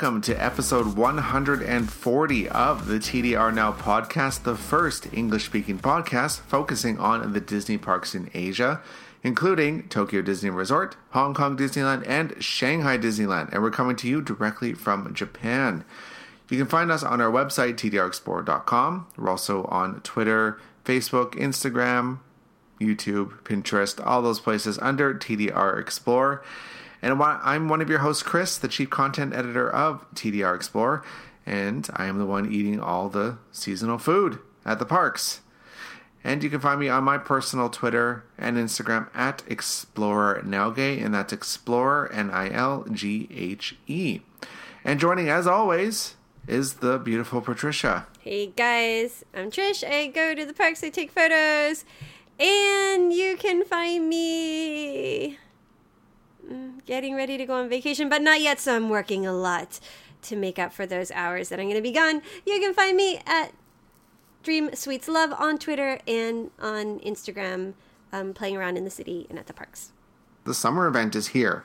[0.00, 6.98] Welcome to episode 140 of the TDR Now podcast, the first English speaking podcast focusing
[6.98, 8.80] on the Disney parks in Asia,
[9.22, 13.52] including Tokyo Disney Resort, Hong Kong Disneyland, and Shanghai Disneyland.
[13.52, 15.84] And we're coming to you directly from Japan.
[16.48, 19.06] You can find us on our website, tdrexplorer.com.
[19.18, 22.20] We're also on Twitter, Facebook, Instagram,
[22.80, 26.42] YouTube, Pinterest, all those places under TDR Explorer.
[27.02, 31.02] And I'm one of your hosts, Chris, the chief content editor of TDR Explorer,
[31.46, 35.40] and I am the one eating all the seasonal food at the parks.
[36.22, 41.14] And you can find me on my personal Twitter and Instagram at Explorer Nilghe, and
[41.14, 44.20] that's Explorer N I L G H E.
[44.84, 48.06] And joining, as always, is the beautiful Patricia.
[48.20, 49.82] Hey guys, I'm Trish.
[49.82, 51.86] I go to the parks, I take photos,
[52.38, 55.38] and you can find me
[56.86, 59.80] getting ready to go on vacation, but not yet, so I'm working a lot
[60.22, 62.22] to make up for those hours that I'm going to be gone.
[62.46, 63.52] You can find me at
[64.42, 67.74] Dream Sweets Love on Twitter and on Instagram,
[68.12, 69.92] um, playing around in the city and at the parks.
[70.44, 71.64] The summer event is here,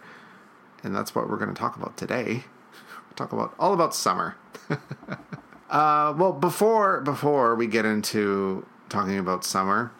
[0.84, 2.44] and that's what we're going to talk about today.
[3.08, 4.36] We'll talk about all about summer.
[5.70, 9.92] uh, well, before before we get into talking about summer,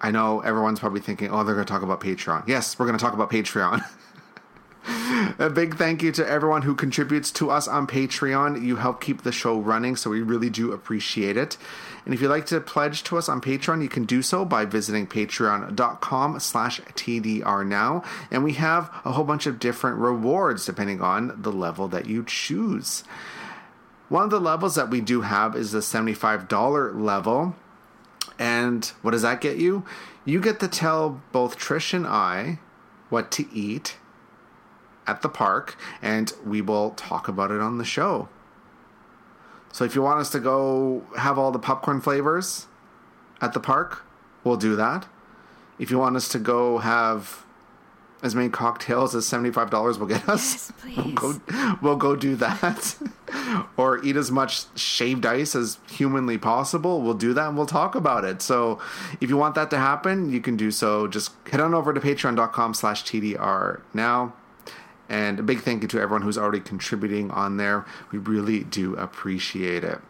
[0.00, 2.98] I know everyone's probably thinking, "Oh, they're going to talk about Patreon." Yes, we're going
[2.98, 3.84] to talk about Patreon.
[5.38, 8.62] A big thank you to everyone who contributes to us on Patreon.
[8.62, 11.56] You help keep the show running, so we really do appreciate it.
[12.04, 14.66] And if you'd like to pledge to us on Patreon, you can do so by
[14.66, 18.04] visiting patreon.com slash TDR now.
[18.30, 22.22] And we have a whole bunch of different rewards depending on the level that you
[22.26, 23.04] choose.
[24.10, 27.56] One of the levels that we do have is the $75 level.
[28.38, 29.84] And what does that get you?
[30.26, 32.58] You get to tell both Trish and I
[33.08, 33.96] what to eat
[35.06, 38.28] at the park, and we will talk about it on the show.
[39.72, 42.68] So if you want us to go have all the popcorn flavors
[43.40, 44.04] at the park,
[44.44, 45.06] we'll do that.
[45.78, 47.44] If you want us to go have
[48.22, 52.36] as many cocktails as seventy-five dollars will get us, yes, we'll, go, we'll go do
[52.36, 52.96] that.
[53.76, 57.02] or eat as much shaved ice as humanly possible.
[57.02, 58.42] We'll do that and we'll talk about it.
[58.42, 58.78] So
[59.20, 61.08] if you want that to happen, you can do so.
[61.08, 64.34] Just head on over to patreon.com slash TDR now
[65.08, 67.84] and a big thank you to everyone who's already contributing on there.
[68.10, 70.00] We really do appreciate it.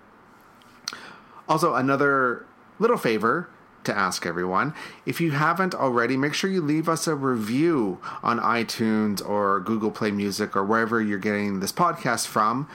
[1.49, 2.47] Also, another
[2.78, 3.49] little favor
[3.84, 8.38] to ask everyone if you haven't already, make sure you leave us a review on
[8.41, 12.69] iTunes or Google Play Music or wherever you're getting this podcast from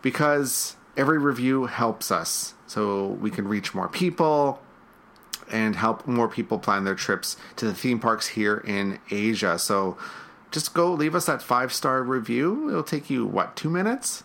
[0.00, 4.60] because every review helps us so we can reach more people
[5.50, 9.58] and help more people plan their trips to the theme parks here in Asia.
[9.58, 9.98] So,
[10.52, 12.68] just go leave us that five star review.
[12.68, 14.22] It'll take you, what, two minutes?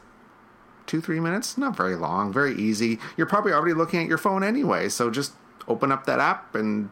[0.86, 1.58] Two, three minutes?
[1.58, 3.00] Not very long, very easy.
[3.18, 5.34] You're probably already looking at your phone anyway, so just
[5.68, 6.90] open up that app and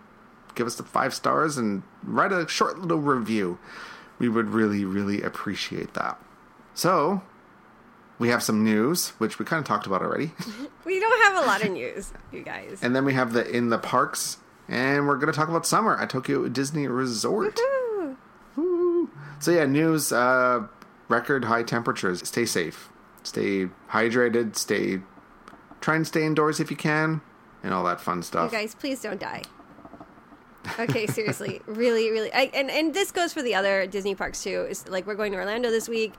[0.55, 3.57] give us the five stars and write a short little review.
[4.19, 6.19] We would really, really appreciate that.
[6.73, 7.21] So,
[8.19, 10.31] we have some news, which we kind of talked about already.
[10.85, 12.79] we don't have a lot of news, you guys.
[12.81, 15.97] And then we have the in the parks, and we're going to talk about summer
[15.97, 17.57] at Tokyo Disney Resort.
[17.57, 17.84] Woo-hoo!
[19.45, 20.11] So yeah, news.
[20.11, 20.65] Uh,
[21.07, 22.27] record high temperatures.
[22.27, 22.89] Stay safe.
[23.21, 24.55] Stay hydrated.
[24.55, 25.01] Stay.
[25.81, 27.21] Try and stay indoors if you can,
[27.61, 28.51] and all that fun stuff.
[28.51, 29.43] You guys, please don't die.
[30.79, 34.65] Okay, seriously, really, really, I, and and this goes for the other Disney parks too.
[34.67, 36.13] Is like we're going to Orlando this week.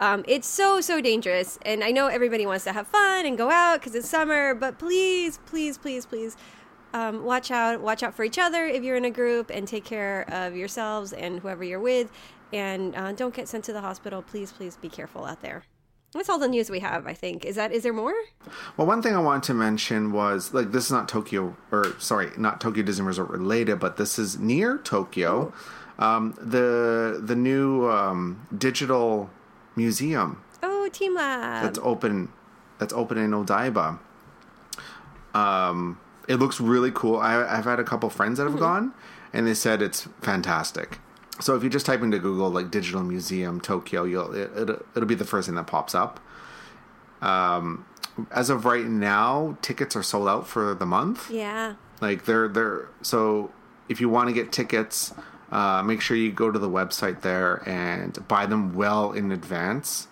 [0.00, 3.50] Um, it's so so dangerous, and I know everybody wants to have fun and go
[3.50, 4.54] out because it's summer.
[4.54, 6.34] But please, please, please, please,
[6.94, 9.84] um, watch out watch out for each other if you're in a group and take
[9.84, 12.10] care of yourselves and whoever you're with
[12.52, 14.22] and uh, don't get sent to the hospital.
[14.22, 15.64] Please, please be careful out there.
[16.12, 17.44] That's all the news we have, I think.
[17.44, 18.14] Is that is there more?
[18.76, 22.30] Well, one thing I wanted to mention was like this is not Tokyo or sorry,
[22.36, 25.52] not Tokyo Disney Resort related, but this is near Tokyo.
[26.00, 29.30] Um, the the new um, digital
[29.76, 30.42] museum.
[30.62, 31.62] Oh, Team Lab.
[31.62, 32.32] That's open.
[32.78, 33.98] That's open in Odaiba.
[35.32, 37.18] Um, it looks really cool.
[37.18, 38.62] I, have had a couple friends that have mm-hmm.
[38.62, 38.94] gone,
[39.32, 40.98] and they said it's fantastic.
[41.40, 45.06] So if you just type into Google like Digital Museum Tokyo, you'll it, it will
[45.06, 46.20] be the first thing that pops up.
[47.22, 47.86] Um,
[48.30, 51.30] as of right now, tickets are sold out for the month.
[51.30, 51.74] Yeah.
[52.00, 53.50] Like they're they're so
[53.88, 55.12] if you want to get tickets,
[55.50, 60.08] uh, make sure you go to the website there and buy them well in advance.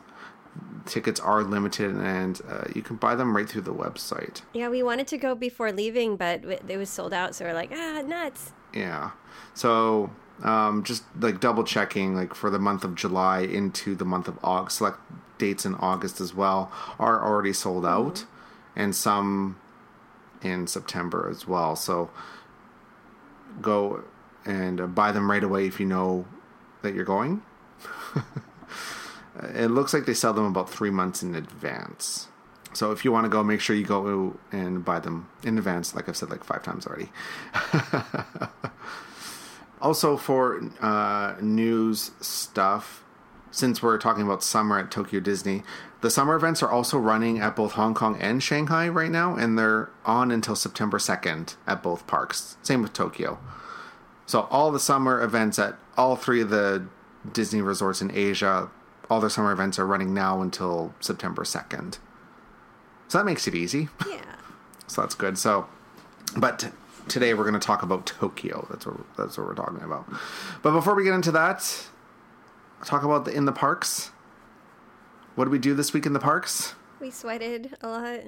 [0.87, 4.41] Tickets are limited, and uh, you can buy them right through the website.
[4.55, 7.71] Yeah, we wanted to go before leaving, but it was sold out, so we're like,
[7.73, 8.53] ah, nuts.
[8.73, 9.11] Yeah.
[9.55, 10.11] So
[10.43, 14.39] um, just like double checking like for the month of July into the month of
[14.43, 14.99] August, select
[15.39, 18.25] dates in August as well are already sold out,
[18.77, 19.59] and some
[20.43, 21.77] in September as well.
[21.77, 22.11] So
[23.61, 24.05] go
[24.45, 26.27] and buy them right away if you know
[26.83, 27.43] that you're going.
[29.55, 32.29] it looks like they sell them about three months in advance.
[32.73, 35.95] So if you want to go, make sure you go and buy them in advance,
[35.95, 37.11] like I've said like five times already.
[39.81, 43.05] also, for uh, news stuff,
[43.51, 45.63] since we're talking about summer at Tokyo Disney,
[46.01, 49.59] the summer events are also running at both Hong Kong and Shanghai right now, and
[49.59, 52.57] they're on until September 2nd at both parks.
[52.63, 53.39] Same with Tokyo.
[54.27, 56.87] So, all the summer events at all three of the
[57.33, 58.71] Disney resorts in Asia,
[59.11, 61.99] all their summer events are running now until September 2nd.
[63.09, 63.89] So, that makes it easy.
[64.07, 64.17] Yeah.
[64.87, 65.37] So, that's good.
[65.37, 65.67] So,
[66.35, 66.73] but
[67.09, 68.67] today we're going to talk about Tokyo.
[68.71, 70.07] That's what, that's what we're talking about.
[70.63, 71.89] But before we get into that,
[72.85, 74.11] talk about the in the parks.
[75.35, 76.75] What did we do this week in the parks?
[77.01, 78.21] We sweated a lot.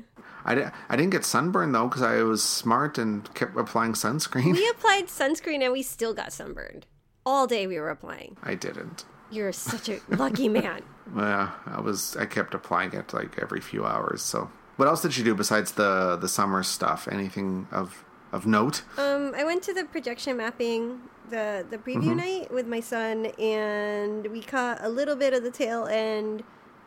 [0.44, 4.52] I, di- I didn't get sunburned though because I was smart and kept applying sunscreen.
[4.52, 6.86] We applied sunscreen and we still got sunburned.
[7.26, 8.36] All day we were applying.
[8.42, 9.04] I didn't.
[9.30, 10.82] You're such a lucky man.
[11.16, 12.16] Yeah, I was.
[12.16, 14.22] I kept applying it like every few hours.
[14.22, 17.08] So, what else did you do besides the the summer stuff?
[17.10, 18.82] Anything of of note?
[18.96, 21.00] Um, I went to the projection mapping
[21.30, 25.50] the the preview night with my son, and we caught a little bit of the
[25.50, 26.42] tail end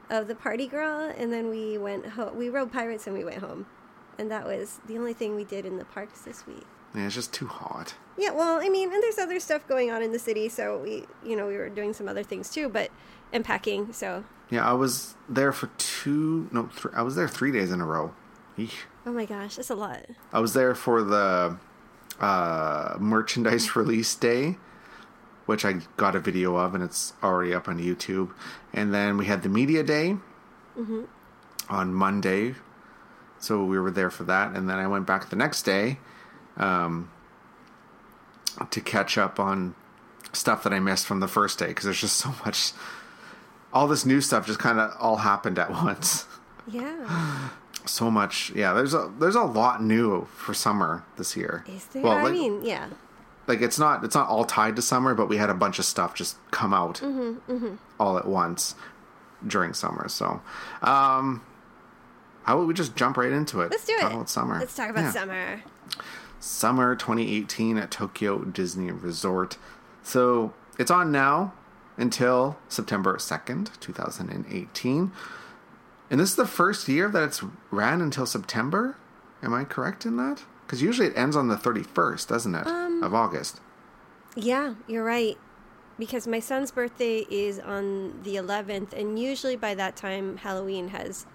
[0.10, 2.36] of the party girl, and then we went home.
[2.36, 3.66] We rode pirates and we went home,
[4.18, 6.66] and that was the only thing we did in the parks this week.
[6.94, 7.96] Yeah, it's just too hot.
[8.18, 11.06] Yeah, well, I mean, and there's other stuff going on in the city, so we,
[11.28, 12.92] you know, we were doing some other things too, but
[13.32, 13.92] and packing.
[13.94, 16.48] So, Yeah, I was there for two.
[16.52, 18.14] No, three, I was there three days in a row.
[18.58, 18.84] Eesh.
[19.06, 20.06] Oh my gosh, that's a lot.
[20.32, 21.58] I was there for the
[22.20, 24.58] uh, merchandise release day,
[25.46, 28.34] which I got a video of, and it's already up on YouTube.
[28.74, 30.18] And then we had the media day
[31.70, 32.56] on Monday,
[33.40, 34.56] so we were there for that.
[34.56, 36.00] And then I went back the next day
[36.58, 37.12] um,
[38.70, 39.76] to catch up on
[40.32, 42.72] stuff that I missed from the first day because there's just so much.
[43.72, 46.26] All this new stuff just kind of all happened at once
[46.68, 47.50] Yeah,
[47.86, 52.02] so much yeah there's a there's a lot new for summer this year is there?
[52.04, 52.88] well I like, mean, yeah,
[53.48, 55.86] like it's not it's not all tied to summer but we had a bunch of
[55.86, 58.76] stuff just come out Mm-hmm, all at once
[59.46, 60.42] during summer so
[60.82, 61.42] um
[62.44, 64.16] how would we just jump right into it let's do talk it.
[64.16, 65.12] about summer Let's talk about Yeah.
[65.12, 65.64] summer.
[66.40, 69.58] summer 2018 at Tokyo Disney Resort.
[70.04, 71.54] So it's on now
[71.98, 75.12] until September 2nd, 2018.
[76.10, 78.98] And this is the first year that it's ran until September.
[79.42, 80.44] Am I correct in that?
[80.66, 82.68] Because usually it ends on the 31st, doesn't it?
[82.68, 83.60] Um, of August.
[84.36, 85.38] Yeah, you're right.
[86.00, 91.28] Because my son's birthday is on the 11th, and usually by that time, Halloween has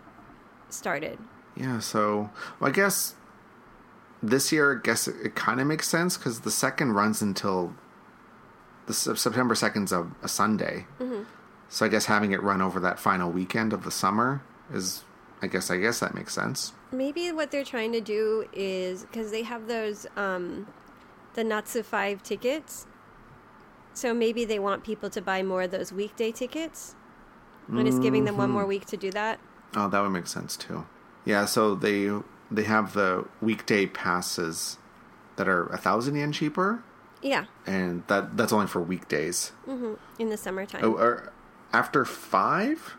[0.68, 1.18] started.
[1.56, 3.14] Yeah, so well, I guess
[4.22, 7.74] this year, I guess it, it kind of makes sense because the second runs until
[8.86, 10.86] the Sep- September 2nd's a, a Sunday.
[11.68, 15.04] So I guess having it run over that final weekend of the summer is,
[15.42, 16.72] I guess, I guess that makes sense.
[16.92, 20.66] Maybe what they're trying to do is because they have those, um,
[21.34, 22.86] the Natsu 5 tickets.
[23.94, 26.94] So maybe they want people to buy more of those weekday tickets.
[27.68, 29.38] And it's giving them one more week to do that.
[29.76, 30.86] Oh, that would make sense too.
[31.26, 32.10] Yeah, so they
[32.50, 34.78] they have the weekday passes
[35.36, 36.82] that are a thousand yen cheaper,
[37.20, 39.52] Yeah, and that that's only for weekdays.
[39.66, 40.80] in the summertime.
[40.82, 41.30] Oh, or
[41.74, 42.96] after five,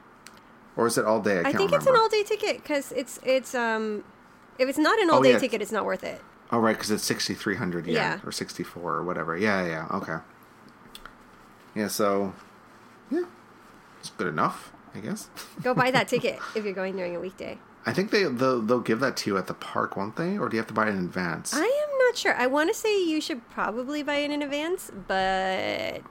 [0.75, 1.37] or is it all day?
[1.37, 1.77] I, I think remember.
[1.77, 4.03] it's an all day ticket because it's, it's, um,
[4.57, 5.39] if it's not an all day yeah.
[5.39, 6.21] ticket, it's not worth it.
[6.51, 8.19] Oh, right, because it's 6,300 yen Yeah.
[8.25, 9.37] or 64 or whatever.
[9.37, 10.17] Yeah, yeah, okay.
[11.75, 12.33] Yeah, so,
[13.11, 13.25] yeah,
[13.99, 15.29] it's good enough, I guess.
[15.61, 17.59] Go buy that ticket if you're going during a weekday.
[17.85, 20.37] I think they they'll, they'll give that to you at the park, won't they?
[20.37, 21.53] Or do you have to buy it in advance?
[21.53, 22.35] I am not sure.
[22.35, 26.01] I want to say you should probably buy it in advance, but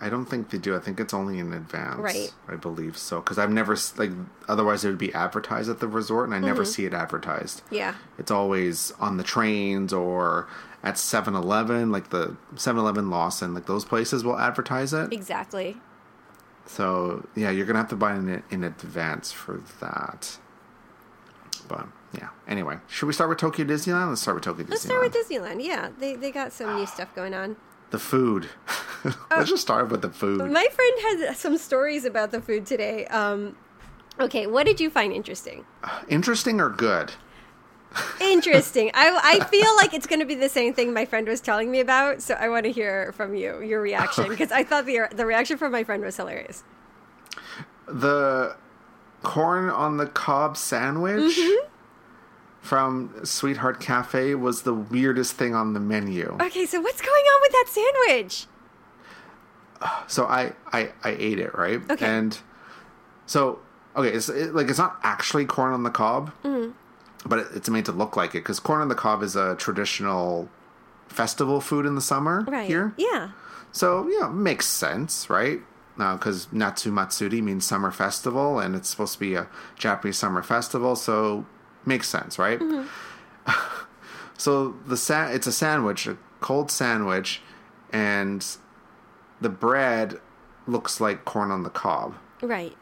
[0.00, 0.76] I don't think they do.
[0.76, 1.98] I think it's only in advance.
[1.98, 2.32] Right.
[2.46, 4.10] I believe so because I've never like
[4.48, 6.70] otherwise it would be advertised at the resort, and I never Mm-hmm.
[6.70, 7.62] see it advertised.
[7.70, 7.94] yeah.
[8.16, 10.46] It's always on the trains or
[10.84, 15.12] at 7-Eleven, like the 7-Eleven Lawson, like those places will advertise it.
[15.12, 15.76] Exactly.
[16.66, 20.38] So yeah, you're gonna have to buy it in advance for that.
[21.66, 22.28] But yeah.
[22.46, 24.08] Anyway, should we start with Tokyo Disneyland?
[24.10, 24.70] Let's start with Tokyo Disneyland.
[24.70, 25.64] Let's start with Disneyland.
[25.64, 27.56] Yeah, they they got some new stuff going on.
[27.90, 28.48] The food.
[29.30, 30.50] Let's just start with the food.
[30.50, 33.06] My friend had some stories about the food today.
[33.06, 33.56] Um,
[34.20, 35.64] okay, what did you find interesting?
[36.08, 37.12] Interesting or good?
[38.20, 38.90] Interesting.
[38.94, 41.70] I, I feel like it's going to be the same thing my friend was telling
[41.70, 45.08] me about, so I want to hear from you your reaction because I thought the
[45.14, 46.64] the reaction from my friend was hilarious.
[47.86, 48.56] the
[49.22, 51.68] corn on the cob sandwich Mm-hmm.
[52.60, 56.36] From Sweetheart Cafe was the weirdest thing on the menu.
[56.40, 58.46] Okay, so what's going on with that sandwich?
[60.08, 62.04] So I I, I ate it right, Okay.
[62.04, 62.36] and
[63.26, 63.60] so
[63.94, 66.72] okay, it's it, like it's not actually corn on the cob, Mm-hmm.
[67.28, 69.54] but it, it's made to look like it because corn on the cob is a
[69.54, 70.48] traditional
[71.06, 72.66] festival food in the summer Right.
[72.66, 72.92] here.
[72.96, 73.30] Yeah.
[73.70, 75.60] So yeah, makes sense, right?
[75.96, 79.46] Because Natsu Matsuri means summer festival, and it's supposed to be a
[79.76, 81.44] Japanese summer festival, so
[81.88, 82.60] makes sense, right?
[84.36, 87.42] so the sa- it's a sandwich, a cold sandwich,
[87.92, 88.44] and
[89.40, 90.20] the bread
[90.66, 92.76] looks like corn on the cob, Right.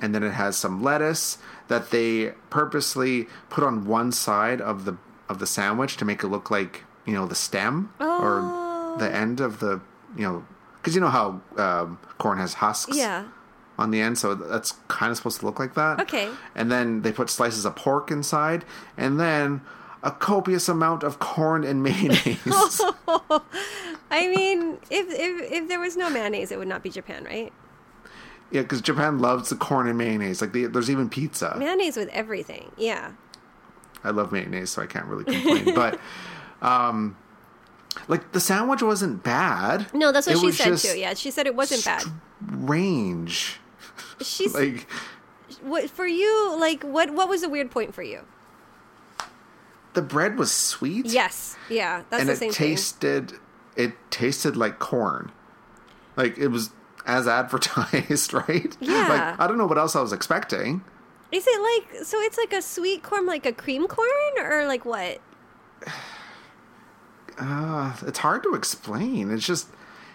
[0.00, 4.96] and then it has some lettuce that they purposely put on one side of the
[5.28, 8.22] of the sandwich to make it look like you know the stem Oh.
[8.94, 9.80] or the end of the
[10.16, 10.44] you know
[10.80, 13.24] because you know how um, corn has husks Yeah.
[13.78, 16.00] On the end, so that's kind of supposed to look like that.
[16.00, 16.28] Okay.
[16.54, 18.64] And then they put slices of pork inside,
[18.96, 19.60] and then
[20.02, 22.38] a copious amount of corn and mayonnaise.
[24.10, 27.52] I mean, if, if if there was no mayonnaise, it would not be Japan, right?
[28.50, 30.40] yeah, because Japan loves the corn and mayonnaise.
[30.40, 31.54] Like, they, there's even pizza.
[31.58, 32.72] Mayonnaise with everything.
[32.76, 33.12] Yeah.
[34.02, 35.74] I love mayonnaise, so I can't really complain.
[35.74, 36.00] but,
[36.62, 37.16] um,
[38.06, 39.92] like the sandwich wasn't bad.
[39.92, 40.98] No, that's what It she said too.
[40.98, 42.04] Yeah, she said it wasn't bad.
[42.40, 43.58] Range,
[44.20, 44.86] She's like
[45.62, 46.56] what for you?
[46.58, 48.20] Like, what what was a weird point for you?
[49.94, 51.06] the bread was sweet.
[51.06, 51.56] Yes.
[51.68, 53.32] Yeah, that's and the it same tasted
[53.74, 55.32] it tasted like corn
[56.16, 56.70] like it was
[57.06, 59.08] as advertised right Yeah.
[59.08, 60.84] like i don't know what else i was expecting thing.
[61.30, 62.18] Is it like so?
[62.20, 64.08] It's like a sweet corn, like a cream corn,
[64.38, 65.20] or like what?
[67.38, 69.68] uh, it's hard to explain it's just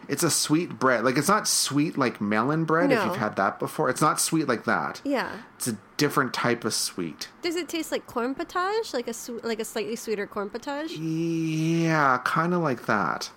[0.07, 1.03] it's a sweet bread.
[1.03, 3.89] Like it's not sweet like melon bread if you've had that before.
[3.89, 5.01] It's not sweet like that.
[5.03, 5.31] Yeah.
[5.55, 7.29] it's a different type of sweet.
[7.41, 10.91] Does it taste like corn potage, like a swe- like a slightly sweeter corn potage?
[10.91, 13.31] yeah kind of like that.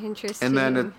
[0.00, 0.46] Interesting.
[0.46, 0.92] and then it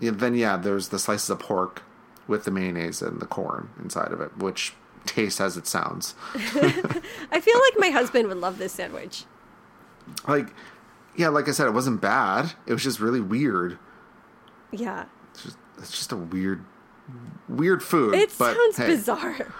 [0.00, 1.82] yeah, then yeah there's the slices of pork
[2.26, 4.72] with the mayonnaise and the corn inside of it which
[5.06, 6.14] tastes as it sounds.
[6.34, 9.24] I feel like my husband would love this sandwich.
[10.26, 10.48] like
[11.16, 12.52] yeah like i said it wasn't bad.
[12.66, 13.78] It was just really weird
[14.72, 15.06] Yeah.
[15.32, 16.64] it's just, it's just a weird
[17.48, 19.52] weird food It sounds hey, bizarre.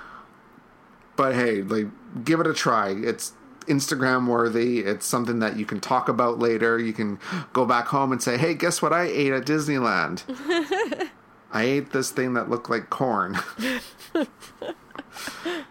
[1.16, 1.88] but hey like
[2.24, 3.32] give it a try it's
[3.66, 7.18] instagram worthy it's something that you can talk about later you can
[7.52, 10.22] go back home and say hey guess what i ate at disneyland
[11.52, 13.36] i ate this thing that looked like corn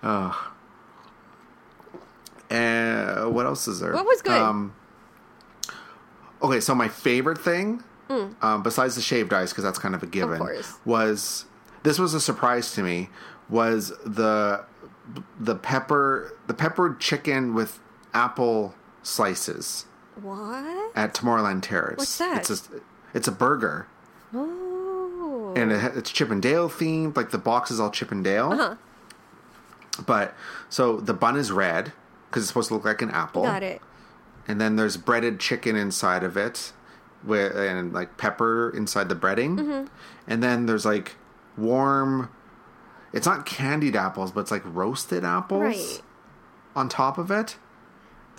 [0.04, 0.52] oh.
[2.50, 4.34] and what else is there What was good?
[4.34, 4.74] um,
[6.42, 10.08] okay so my favorite thing um, besides the shaved ice because that's kind of a
[10.08, 10.74] given course.
[10.86, 11.46] was
[11.84, 13.10] this was a surprise to me
[13.50, 14.64] was the
[15.40, 17.80] the pepper the peppered chicken with
[18.14, 18.74] apple
[19.04, 19.86] slices
[20.22, 20.92] What?
[20.96, 21.98] at Tomorrowland Terrace.
[21.98, 22.38] What's that?
[22.40, 22.82] It's a
[23.14, 23.88] it's a burger
[24.34, 25.54] Oh.
[25.56, 27.16] and it, it's Chip and Dale themed.
[27.18, 28.52] Like the box is all Chip and Dale.
[28.54, 28.76] Uh-huh.
[30.06, 30.34] But
[30.70, 31.92] so the bun is red
[32.30, 33.44] because it's supposed to look like an apple.
[33.44, 33.82] Got it.
[34.48, 36.72] And then there's breaded chicken inside of it,
[37.24, 39.58] with and like pepper inside the breading.
[39.60, 39.86] Mm-hmm.
[40.28, 41.16] And then there's like
[41.58, 42.30] warm.
[43.14, 46.02] It's not candied apples, but it's like roasted apples Right.
[46.76, 47.58] on top of it,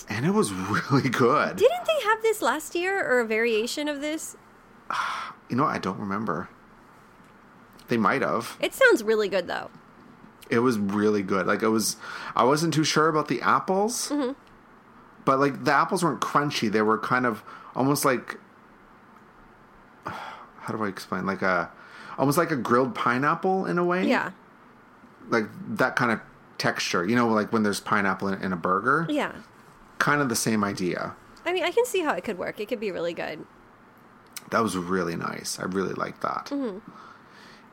[0.08, 0.52] and it was
[0.92, 1.56] really good.
[1.56, 4.36] Didn't they have this last year or a variation of this?
[5.48, 6.48] you know, I don't remember.
[7.88, 8.56] They might have.
[8.60, 9.70] It sounds really good though.
[10.48, 11.46] It was really good.
[11.46, 11.96] Like it was,
[12.36, 14.32] I wasn't too sure about the apples, Mm-hmm.
[15.24, 16.70] but like the apples weren't crunchy.
[16.70, 17.42] They were kind of
[17.74, 18.38] almost like,
[20.70, 21.26] how do I explain?
[21.26, 21.70] Like a,
[22.18, 24.06] almost like a grilled pineapple in a way.
[24.06, 24.30] Yeah.
[25.28, 25.46] Like
[25.76, 26.20] that kind of
[26.58, 27.06] texture.
[27.06, 29.06] You know, like when there's pineapple in, in a burger.
[29.08, 29.34] Yeah.
[29.98, 31.14] Kind of the same idea.
[31.44, 32.60] I mean, I can see how it could work.
[32.60, 33.44] It could be really good.
[34.50, 35.58] That was really nice.
[35.58, 36.46] I really liked that.
[36.46, 36.78] Mm-hmm.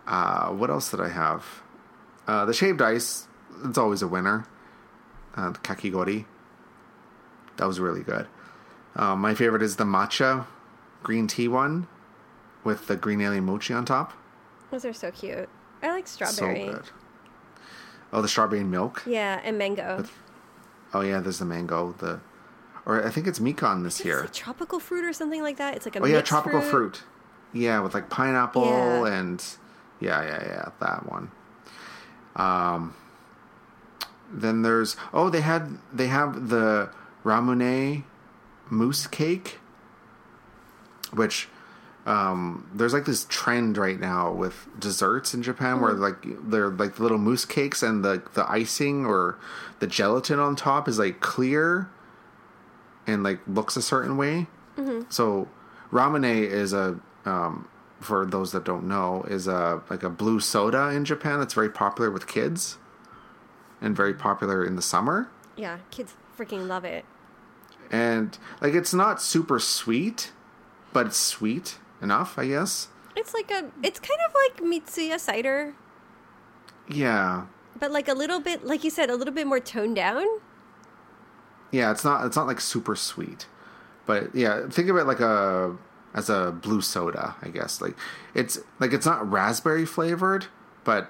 [0.07, 1.45] Uh, what else did I have?
[2.27, 3.27] Uh, the shaved ice.
[3.63, 4.47] It's always a winner.
[5.35, 6.25] Uh, the kakigori.
[7.57, 8.27] That was really good.
[8.95, 10.45] Uh, my favorite is the matcha
[11.03, 11.87] green tea one
[12.67, 14.11] with the green alien mochi on top.
[14.71, 15.47] Those are so cute.
[15.81, 16.65] I like strawberry.
[16.65, 16.83] So good.
[18.11, 19.03] Oh, the strawberry and milk.
[19.05, 20.03] Yeah, and mango.
[20.93, 21.95] Oh yeah, there's the mango.
[21.97, 22.19] The
[22.85, 24.21] or I think it's Mikan this year.
[24.21, 25.75] like tropical fruit or something like that.
[25.75, 27.03] It's like a Oh yeah, tropical fruit.
[27.53, 29.05] Yeah, with like pineapple Yeah.
[29.17, 29.43] and
[30.01, 31.31] yeah, yeah, yeah, that one.
[32.35, 32.93] Um
[34.29, 36.89] then there's oh they had they have the
[37.23, 38.03] ramune
[38.69, 39.59] mousse cake
[41.13, 41.47] which
[42.07, 46.15] um, there's like this trend right now with desserts in Japan where like
[46.49, 49.37] they're like the little mousse cakes and the the icing or
[49.79, 51.89] the gelatin on top is like clear
[53.05, 54.47] and like looks a certain way.
[55.09, 55.49] So
[55.91, 57.67] ramune is a um,
[57.99, 61.69] for those that don't know is a like a blue soda in Japan that's very
[61.69, 62.77] popular with kids
[63.81, 65.29] and very popular in the summer.
[65.57, 67.03] Yeah, kids freaking love it.
[67.91, 70.31] And like it's not super sweet,
[70.93, 72.87] but it's sweet enough, I guess.
[73.15, 75.73] It's like a, it's kind of like Mitsuya cider,
[76.89, 77.45] Yeah.
[77.79, 80.25] but like a little bit, like you said, a little bit more toned down.
[81.71, 83.45] Yeah, it's not it's not like super sweet.
[84.05, 85.75] But yeah, think of it like a
[86.13, 87.81] as a blue soda, I guess.
[87.81, 87.95] Like
[88.33, 90.45] it's like it's not raspberry flavored,
[90.85, 91.09] but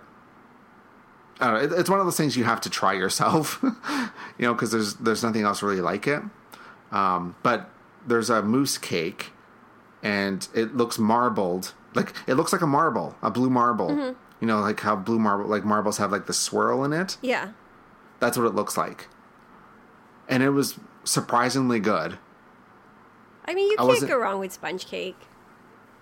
[1.39, 3.59] I don't know, it, it's one of those things you have to try yourself,
[4.39, 6.23] you know, because there's there's nothing else really like it.
[6.91, 7.69] Um, but
[8.07, 9.31] there's a mousse cake,
[10.03, 13.89] and it looks marbled, like it looks like a marble, a blue marble.
[13.89, 14.13] Mm-hmm.
[14.39, 17.17] You know, like how blue marble, like marbles have like the swirl in it.
[17.21, 17.51] Yeah.
[18.19, 19.07] That's what it looks like.
[20.29, 22.19] And it was surprisingly good.
[23.45, 25.17] I mean, you I can't go wrong with sponge cake.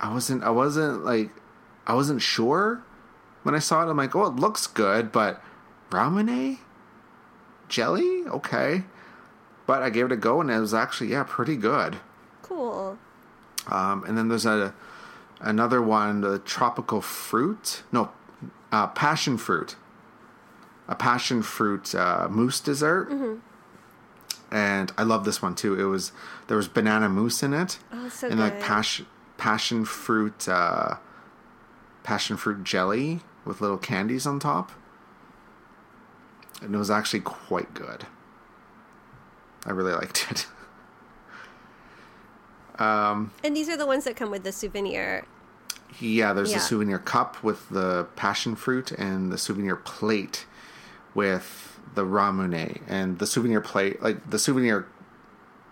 [0.00, 1.30] I wasn't I wasn't like
[1.86, 2.82] I wasn't sure
[3.44, 3.90] when I saw it.
[3.90, 5.42] I'm like, oh, it looks good, but
[5.90, 6.58] ramune
[7.68, 8.84] jelly, okay.
[9.66, 11.96] But I gave it a go, and it was actually yeah, pretty good.
[12.42, 12.98] Cool.
[13.68, 14.74] Um, and then there's a
[15.40, 18.10] another one, the tropical fruit, no,
[18.72, 19.76] uh, passion fruit,
[20.88, 23.10] a passion fruit uh, mousse dessert.
[24.50, 25.78] And I love this one too.
[25.78, 26.12] It was
[26.46, 30.96] there was banana mousse in it, Oh, so and like passion passion fruit uh,
[32.04, 34.70] passion fruit jelly with little candies on top,
[36.62, 38.06] and it was actually quite good.
[39.66, 40.46] I really liked it.
[42.78, 45.24] And these are the ones that come with the souvenir.
[45.98, 46.58] Yeah, there's Yeah.
[46.58, 50.46] a souvenir cup with the passion fruit and the souvenir plate
[51.14, 54.86] with the ramune and the souvenir plate like the souvenir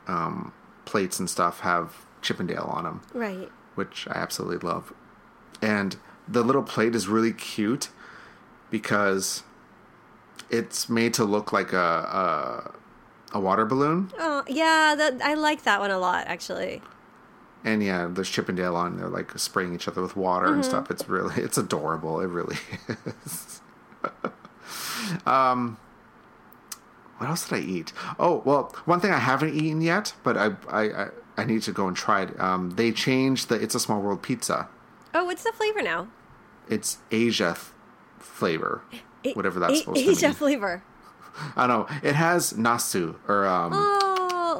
[0.06, 0.52] um,
[0.86, 3.50] plates and stuff have Chip and Dale on them, Right.
[3.74, 4.92] which I absolutely love.
[5.60, 7.90] And the little plate is really cute
[8.70, 9.42] because
[10.50, 12.72] it's made to look like a
[13.34, 14.10] a, a water balloon.
[14.18, 16.80] Oh, yeah, that, I like that one a lot, actually.
[17.64, 18.98] And yeah, there's Chip and Dale on.
[18.98, 20.90] They're like spraying each other with water and stuff.
[20.90, 22.20] It's really, it's adorable.
[22.20, 22.56] It really
[23.24, 23.60] is.
[25.26, 25.78] um,
[27.18, 27.92] what else did I eat?
[28.18, 31.72] Oh, well, one thing I haven't eaten yet, but I, I, I, I need to
[31.72, 32.38] go and try it.
[32.38, 34.68] Um, they changed the It's a Small World pizza.
[35.14, 36.08] Oh, what's the flavor now?
[36.68, 37.66] It's Asia th-
[38.18, 38.82] flavor,
[39.24, 40.34] A- whatever that's A- supposed Asia to mean.
[40.34, 40.82] flavor.
[41.56, 41.96] I don't know.
[42.02, 44.13] It has nasu or um, Oh,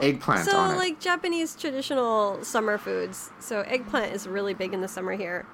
[0.05, 0.79] eggplant so on it.
[0.79, 3.31] like Japanese traditional summer foods.
[3.41, 5.47] So eggplant is really big in the summer here.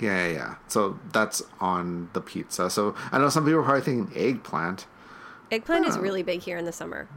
[0.00, 0.54] Yeah, yeah, yeah.
[0.68, 2.70] So that's on the pizza.
[2.70, 4.86] So I know some people are probably thinking eggplant.
[5.50, 7.08] Eggplant is really big here in the summer.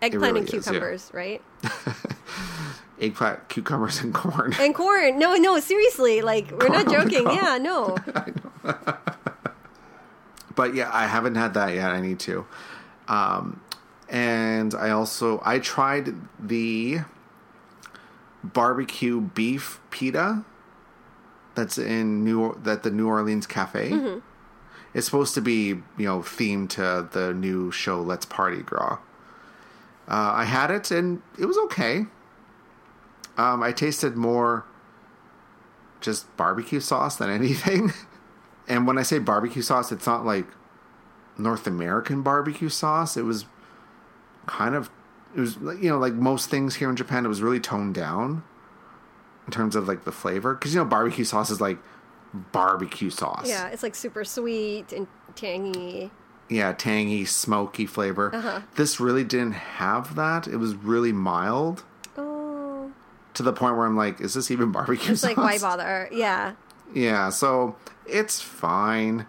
[0.00, 0.60] Eggplant really and is, yeah.
[0.60, 1.42] cucumbers, right?
[3.00, 4.54] Eggplant, cucumbers, and corn.
[4.58, 5.18] And corn.
[5.18, 6.22] No, no, seriously.
[6.22, 7.30] Like we're not Corn the joking.
[7.30, 7.96] Yeah, no.
[10.54, 11.90] but yeah, I haven't had that yet.
[11.90, 12.46] I need to.
[13.08, 13.60] Um,
[14.10, 17.00] and I also I tried the
[18.42, 20.44] barbecue beef pita
[21.54, 23.90] that's in New that the New Orleans Cafe.
[24.92, 28.98] It's supposed to be you know themed to the new show Let's Party Gras.
[30.08, 32.06] Uh, I had it and it was okay.
[33.36, 34.64] Um, I tasted more
[36.00, 37.92] just barbecue sauce than anything.
[38.66, 40.46] and when I say barbecue sauce, it's not like
[41.38, 43.16] North American barbecue sauce.
[43.16, 43.44] It was
[44.46, 44.90] kind of
[45.36, 47.24] it was you know like most things here in Japan.
[47.24, 48.42] It was really toned down
[49.46, 51.78] in terms of like the flavor because you know barbecue sauce is like
[52.52, 53.48] barbecue sauce.
[53.48, 56.10] Yeah, it's like super sweet and tangy.
[56.48, 58.34] yeah, tangy, smoky flavor.
[58.34, 58.60] Uh-huh.
[58.76, 60.46] This really didn't have that.
[60.48, 61.84] It was really mild
[62.16, 62.90] Oh,
[63.34, 65.28] to the point where I'm like, is this even barbecue it's sauce?
[65.30, 66.08] like why bother?
[66.12, 66.54] Yeah.
[66.92, 67.76] Yeah, so
[68.06, 69.26] it's fine.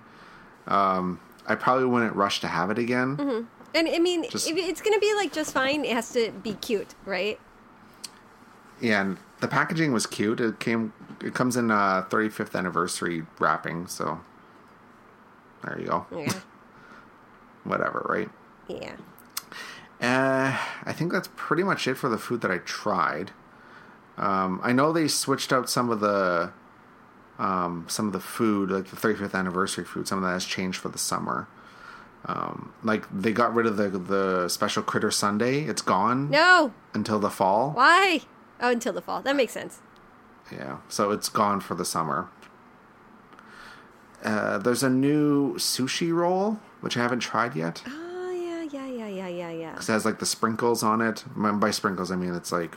[0.67, 3.47] Um, I probably wouldn't rush to have it again.
[3.73, 6.53] And I mean, Just- if it's gonna be like just fine, it has to be
[6.55, 7.39] cute, right?
[8.79, 10.39] Yeah, and the packaging was cute.
[10.41, 13.88] It came, it comes in uh 35th anniversary wrapping.
[13.88, 14.19] So
[15.63, 16.05] there you go.
[16.15, 16.34] Yeah.
[17.63, 18.29] Whatever, right?
[18.67, 18.95] Yeah.
[20.01, 23.31] Uh, I think that's pretty much it for the food that I tried.
[24.17, 26.51] Um, I know they switched out some of the
[27.38, 30.07] um, some of the food, like the 35th anniversary food.
[30.07, 31.47] Some of that has changed for the summer.
[32.25, 35.62] Um, like they got rid of the the special critter sundae.
[35.63, 36.71] It's gone No.
[36.93, 37.71] until the fall.
[37.71, 38.21] Why?
[38.60, 39.21] Oh, until the fall.
[39.21, 39.79] That makes sense.
[40.51, 42.29] Yeah, so it's gone for the summer.
[44.23, 47.81] Uh, there's a new sushi roll, which I haven't tried yet.
[47.88, 49.75] Oh yeah, yeah, yeah, yeah, yeah, yeah.
[49.77, 51.23] It has like the sprinkles on it.
[51.36, 52.75] By sprinkles, I mean it's like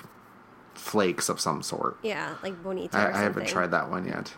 [0.75, 1.99] flakes of some sort.
[2.03, 2.97] Yeah, like bonito.
[2.97, 4.33] I, I haven't tried that one yet.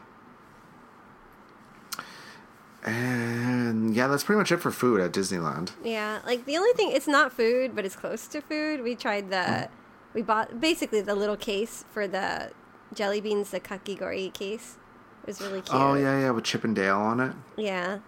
[2.86, 5.72] And yeah, that's pretty much it for food at Disneyland.
[5.82, 8.82] Yeah, like the only thing it's not food, but it's close to food.
[8.82, 9.68] We tried the mm.
[10.14, 12.52] we bought basically the little case for the
[12.94, 14.78] jelly beans, the kakigori case.
[15.22, 15.74] It was really oh, cute.
[15.74, 17.32] Oh yeah, yeah, with Chip and Dale on it.
[17.56, 17.98] Yeah.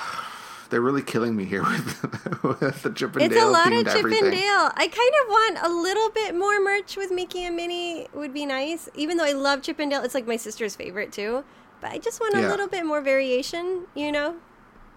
[0.70, 3.86] They're really killing me here with, with the Chip and It's Dale a lot of
[3.86, 4.24] Chip everything.
[4.24, 4.70] and Dale.
[4.74, 8.44] I kind of want a little bit more merch with Mickey and Minnie would be
[8.44, 8.88] nice.
[8.94, 11.44] Even though I love Chip and Dale, it's like my sister's favorite too.
[11.84, 12.48] I just want a Yeah.
[12.48, 14.36] little bit more variation, you know?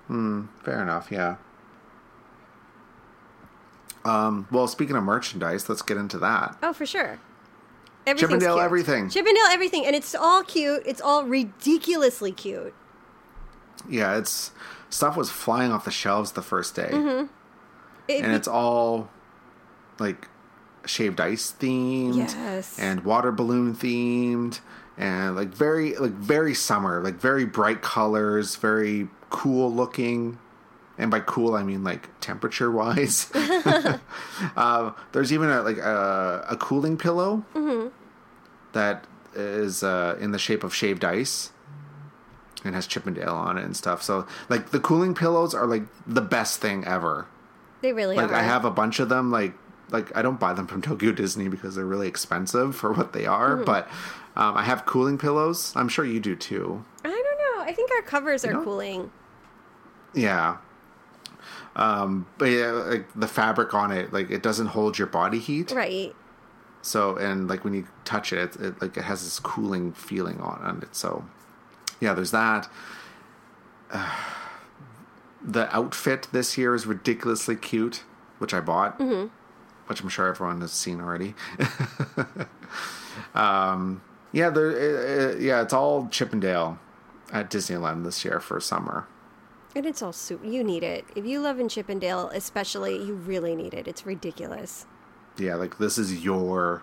[0.08, 1.36] Hmm, fair enough, yeah.
[4.06, 6.58] Um, well, speaking of merchandise, let's get into that.
[6.64, 7.20] Oh, for sure.
[8.16, 8.64] Chip and Dale cute.
[8.64, 9.10] everything.
[9.10, 10.82] Chip and Dale everything, and it's all cute.
[10.86, 12.74] It's all ridiculously cute.
[13.90, 14.52] Yeah, it's
[14.90, 17.26] stuff was flying off the shelves the first day, Mm-hmm.
[18.08, 19.10] It- and it's all
[20.00, 20.30] like
[20.86, 22.80] shaved ice themed, Yes.
[22.80, 24.62] and water balloon themed,
[24.98, 30.40] and like very like very summer, like very bright colors, very cool looking.
[30.98, 33.30] And by cool, I mean like temperature wise.
[33.36, 37.46] uh, there's even a, like a, a cooling pillow
[38.74, 39.06] that
[39.36, 41.52] is uh, in the shape of shaved ice
[42.66, 44.02] and has Chip and Dale on it and stuff.
[44.02, 47.28] So like the cooling pillows are like the best thing ever.
[47.82, 48.36] they really Like are.
[48.36, 49.30] I have a bunch of them.
[49.32, 49.54] Like
[49.90, 53.26] like I don't buy them from Tokyo Disney because they're really expensive for what they
[53.28, 53.56] are.
[53.56, 53.66] Mm-hmm.
[53.66, 53.88] But
[54.38, 55.74] um, I have cooling pillows.
[55.76, 56.86] I'm sure you do too.
[57.04, 57.64] I don't know.
[57.70, 58.64] I think our covers are know?
[58.64, 59.12] cooling.
[60.14, 60.58] Yeah.
[61.76, 65.72] Um, but yeah, like the fabric on it, like it doesn't hold your body heat.
[65.72, 66.16] Right.
[66.82, 70.40] So and like when you touch it, it, it like it has this cooling feeling
[70.40, 70.96] on, on it.
[70.96, 71.26] So
[72.00, 72.70] yeah, there's that.
[73.92, 74.16] Uh,
[75.44, 78.04] the outfit this year is ridiculously cute,
[78.38, 79.28] which I bought, Mm-hmm.
[79.88, 81.36] which I'm sure everyone has seen already.
[83.36, 84.70] um, yeah, there.
[84.70, 86.80] Uh, uh, yeah, it's all Chip and Dale
[87.32, 89.08] at Disneyland this year for summer.
[89.76, 90.42] And it's all soup.
[90.44, 91.06] You need it.
[91.16, 93.88] If you love in Chip and Dale, especially, you really need it.
[93.88, 94.86] It's ridiculous.
[95.38, 96.82] Yeah, like this is your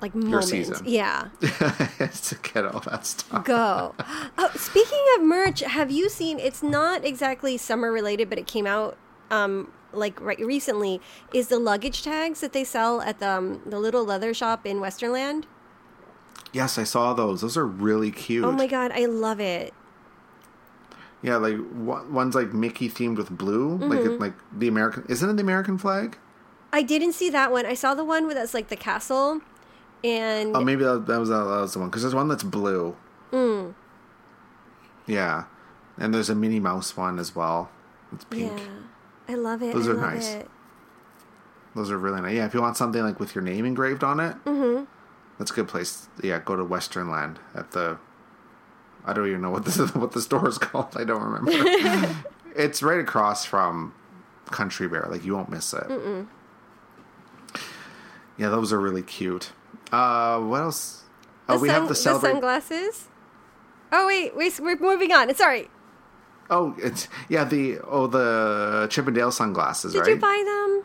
[0.00, 0.50] Like your moments.
[0.50, 0.84] season.
[0.86, 1.28] Yeah.
[1.40, 3.44] to get all that stuff.
[3.44, 3.94] Go.
[4.38, 6.38] oh, speaking of merch, have you seen?
[6.38, 8.96] It's not exactly summer related, but it came out
[9.30, 11.00] um like right recently.
[11.32, 14.78] Is the luggage tags that they sell at the um, the little leather shop in
[14.78, 15.46] Westernland?
[16.52, 17.40] Yes, I saw those.
[17.42, 18.44] Those are really cute.
[18.44, 19.74] Oh my god, I love it.
[21.22, 24.10] Yeah, like one's like Mickey themed with blue, like Mm-hmm.
[24.14, 25.04] it, like the American.
[25.08, 26.18] Isn't it the American flag?
[26.72, 27.66] I didn't see that one.
[27.66, 29.40] I saw the one with that's like the castle,
[30.04, 32.94] and Oh, maybe that, that was that was the one because there's one that's blue.
[33.32, 33.74] Mm.
[35.06, 35.44] Yeah,
[35.98, 37.70] and there's a Minnie Mouse one as well.
[38.12, 38.52] It's pink.
[38.58, 38.64] yeah,
[39.28, 39.74] I love it.
[39.74, 40.28] Those I are love nice.
[40.34, 40.50] It.
[41.74, 42.34] Those are really nice.
[42.34, 44.84] Yeah, if you want something like with your name engraved on it, mm-hmm.
[45.38, 46.08] That's a good place.
[46.22, 47.98] Yeah, go to Western Land at the.
[49.04, 50.96] I don't even know what this what the store is called.
[50.96, 52.14] I don't remember.
[52.56, 53.94] it's right across from
[54.46, 55.06] Country Bear.
[55.10, 55.86] Like you won't miss it.
[58.38, 59.52] Yeah, those are really cute.
[59.92, 61.04] Uh, what else?
[61.48, 62.32] Oh, The we have the celebrate.
[62.32, 63.08] sunglasses.
[63.92, 65.32] Oh wait, wait, we're moving on.
[65.34, 65.70] Sorry.
[66.50, 70.04] oh, it's yeah the oh the Chip and Dale sunglasses, right?
[70.04, 70.14] Did right?
[70.16, 70.42] you buy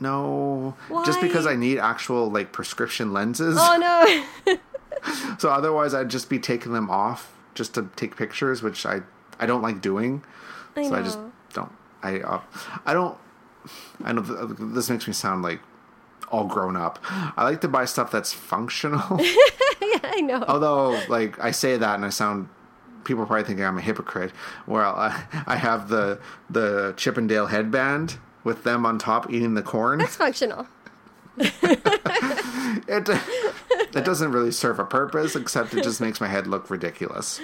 [0.00, 3.56] No, just because I need actual like prescription lenses.
[3.58, 3.76] Oh
[4.46, 4.56] no.
[5.38, 9.02] So otherwise, I'd just be taking them off just to take pictures, which I
[9.38, 10.24] I don't like doing.
[10.74, 10.96] I so know.
[10.96, 11.18] I just
[11.52, 11.72] don't.
[12.02, 12.40] I uh,
[12.84, 13.16] I don't.
[14.04, 15.60] I know th- this makes me sound like
[16.30, 16.98] all grown up.
[17.10, 19.20] I like to buy stuff that's functional.
[19.20, 20.44] yeah, I know.
[20.48, 22.48] Although, like I say that, and I sound
[23.04, 24.32] people probably thinking I'm a hypocrite.
[24.66, 29.52] Well, I, I have the the Chip and Dale headband with them on top eating
[29.54, 29.98] the corn.
[29.98, 30.66] That's functional.
[31.36, 33.08] it
[33.94, 37.40] it doesn't really serve a purpose except it just makes my head look ridiculous.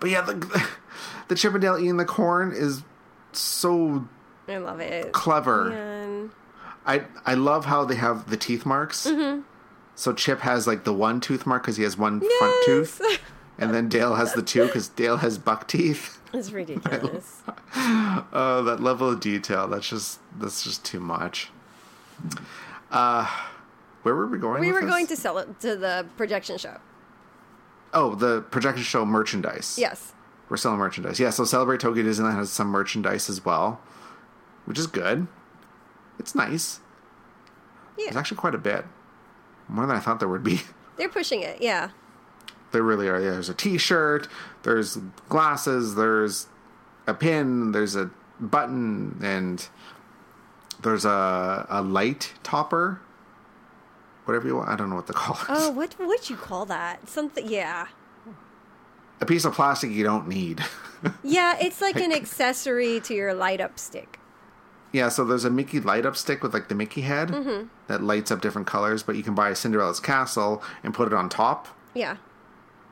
[0.00, 0.68] But yeah, the
[1.28, 2.82] the Chip and Dale eating the corn is
[3.32, 4.08] so
[4.48, 5.12] I love it.
[5.12, 5.70] clever.
[5.70, 6.30] Man.
[6.86, 9.06] I I love how they have the teeth marks.
[9.06, 9.40] Mm-hmm.
[9.96, 13.02] So Chip has like the one tooth mark because he has one front tooth,
[13.58, 16.21] and then Dale has the two because Dale has buck teeth.
[16.34, 17.42] It's ridiculous.
[18.34, 19.66] Oh, that level of detail.
[19.68, 21.50] That's just that's just too much.
[22.90, 23.26] Uh,
[24.02, 24.60] where were we going?
[24.60, 24.90] we were this?
[24.90, 26.78] going to sell it to the projection show.
[27.94, 29.76] Oh, the projection show merchandise.
[29.78, 30.12] Yes.
[30.48, 31.18] We're selling merchandise.
[31.18, 33.80] Yeah, so Celebrate Tokyo Disneyland has some merchandise as well,
[34.66, 35.26] which is good.
[36.18, 36.80] It's nice.
[37.96, 38.06] Yeah.
[38.06, 38.84] There's actually quite a bit.
[39.68, 40.60] More than I thought there would be.
[40.96, 41.62] They're pushing it.
[41.62, 41.90] Yeah.
[42.72, 43.20] There really are.
[43.20, 44.28] Yeah, there's a T-shirt.
[44.62, 44.96] There's
[45.28, 45.94] glasses.
[45.94, 46.46] There's
[47.06, 47.72] a pin.
[47.72, 49.66] There's a button, and
[50.82, 53.00] there's a a light topper.
[54.24, 54.68] Whatever you want.
[54.68, 55.42] I don't know what to call it.
[55.48, 57.08] Oh, what would you call that?
[57.08, 57.48] Something.
[57.48, 57.88] Yeah.
[59.20, 60.62] A piece of plastic you don't need.
[61.24, 64.20] Yeah, it's like an accessory to your light up stick.
[64.92, 65.08] yeah.
[65.08, 67.66] So there's a Mickey light up stick with like the Mickey head Mm-hmm.
[67.88, 69.02] that lights up different colors.
[69.02, 72.18] But you can buy a Cinderella's castle and put it on top, Yeah.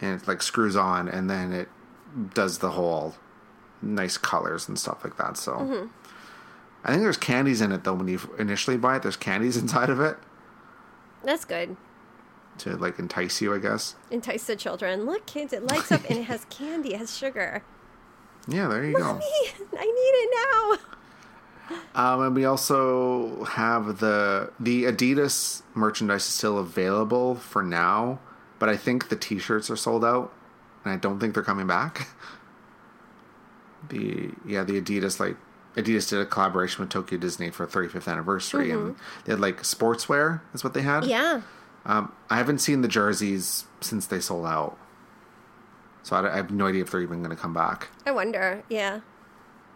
[0.01, 1.69] And it like screws on, and then it
[2.35, 3.15] does the whole
[3.83, 5.37] nice colors and stuff like that.
[5.37, 5.53] So.
[5.53, 5.87] Mm-hmm.
[6.83, 7.93] I think there's candies in it though.
[7.93, 10.17] When you initially buy it, there's candies inside of it
[11.23, 11.77] That's good.
[12.59, 13.97] to like entice you, I guess.
[14.11, 15.05] Entice the children.
[15.05, 17.63] Look, kids, it lights up and it has candy, it has sugar.
[18.49, 19.21] Yeah, there you go.
[19.79, 20.79] I need it
[21.71, 21.77] now.
[21.95, 28.19] Um, and we also have the the Adidas merchandise is still available for now,
[28.61, 30.33] but I think the T-shirts are sold out,
[30.85, 32.07] and I don't think they're coming back.
[33.88, 35.37] The yeah, the Adidas like
[35.75, 38.94] Adidas did a collaboration with Tokyo Disney for 35th anniversary, and
[39.25, 41.05] they had like sportswear is what they had.
[41.05, 41.40] Yeah.
[41.87, 44.77] Um, I haven't seen the jerseys since they sold out,
[46.03, 47.88] so I, I have no idea if they're even going to come back.
[48.05, 48.62] I wonder.
[48.68, 49.01] Yeah.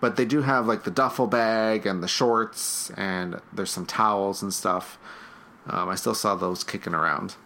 [0.02, 4.42] But they do have like the duffel bag and the shorts, and there's some towels
[4.42, 4.98] and stuff.
[5.66, 7.36] Um, I still saw those kicking around.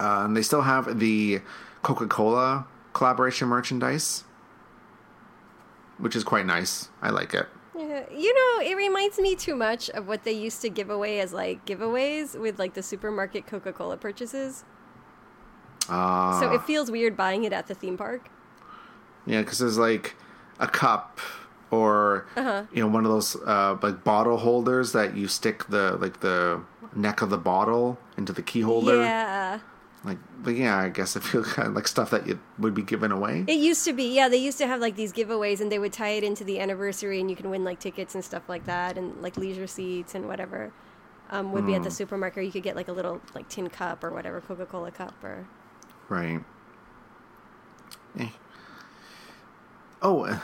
[0.00, 1.40] Uh, and they still have the
[1.82, 4.24] Coca Cola collaboration merchandise,
[5.98, 6.88] which is quite nice.
[7.02, 7.46] I like it.
[7.76, 11.20] Yeah, you know, it reminds me too much of what they used to give away
[11.20, 14.64] as like giveaways with like the supermarket Coca Cola purchases.
[15.88, 18.28] Uh, So it feels weird buying it at the theme park.
[19.26, 20.16] Yeah, because there's like
[20.58, 21.20] a cup
[21.70, 22.64] or Uh-huh.
[22.72, 26.60] you know one of those uh, like bottle holders that you stick the like the
[26.96, 28.96] neck of the bottle into the key holder.
[29.02, 29.60] Yeah.
[30.08, 32.82] Like, but yeah, I guess it feels kind of like stuff that you would be
[32.82, 33.44] given away.
[33.46, 35.92] It used to be, yeah, they used to have like these giveaways and they would
[35.92, 38.98] tie it into the anniversary and you can win like tickets and stuff like that
[38.98, 40.72] and like leisure seats and whatever.
[41.30, 42.46] Um, would be at the supermarket.
[42.46, 45.46] You could get like a little like tin cup or whatever, Coca Cola cup or.
[46.08, 46.40] Right.
[48.18, 48.28] Eh.
[50.00, 50.38] Oh, uh,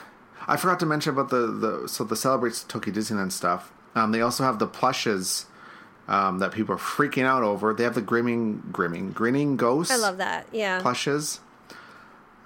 [0.47, 3.73] I forgot to mention about the the so the celebrates Tokyo Disneyland stuff.
[3.95, 5.47] Um, they also have the plushes
[6.09, 7.73] um, that people are freaking out over.
[7.75, 9.93] They have the grimming, grimming, grinning ghosts.
[9.93, 10.47] I love that.
[10.53, 10.81] Yeah.
[10.81, 11.41] plushes.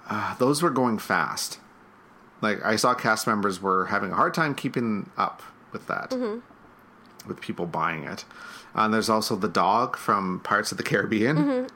[0.09, 1.59] Uh, those were going fast.
[2.41, 5.41] Like I saw cast members were having a hard time keeping up
[5.71, 6.11] with that,
[7.27, 8.25] with people buying it.
[8.75, 11.67] Uh, and there's also the dog from Pirates of the Caribbean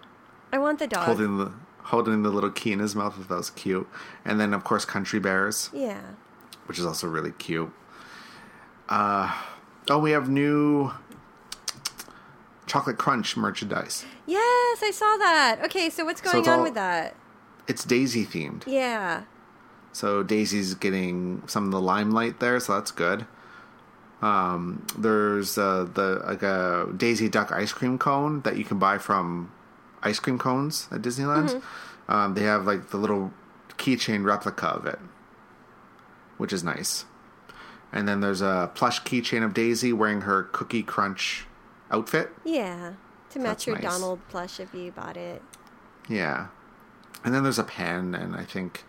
[0.54, 1.04] I want the dog.
[1.06, 1.52] holding the
[1.84, 3.28] holding the little key in his mouth.
[3.28, 3.88] That was cute.
[4.24, 6.00] And then of course Country Bears, Yeah.
[6.66, 7.72] which is also really cute.
[8.90, 9.34] Uh,
[9.90, 10.92] oh, we have new
[12.66, 14.06] chocolate crunch merchandise.
[14.26, 15.60] Yes, I saw that.
[15.66, 17.16] Okay, so what's going it's on all- with that?
[17.68, 18.64] It's Daisy themed.
[18.68, 19.24] Yeah.
[19.94, 23.26] So Daisy's getting some of the limelight there, so that's good.
[24.22, 28.98] Um, there's uh, the like a Daisy Duck ice cream cone that you can buy
[28.98, 29.52] from
[30.02, 31.62] ice cream cones at Disneyland.
[32.08, 33.32] Um, they have like the little
[33.78, 35.00] keychain replica of it,
[36.38, 37.06] which is nice.
[37.92, 41.46] And then there's a plush keychain of Daisy wearing her Cookie Crunch
[41.92, 42.30] outfit.
[42.44, 42.94] Yeah.
[43.32, 43.86] To match your nice.
[43.86, 45.42] Donald plush if you bought it.
[46.08, 46.48] Yeah.
[47.24, 48.84] And then there's a pen and I think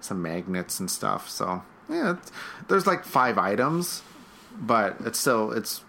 [0.00, 1.28] some magnets and stuff.
[1.28, 2.32] So, yeah, it's,
[2.68, 4.02] there's like five items,
[4.58, 5.84] but it's still it's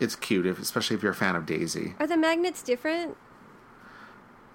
[0.00, 1.94] it's cute, if, especially if you're a fan of Daisy.
[1.98, 3.16] Are the magnets different?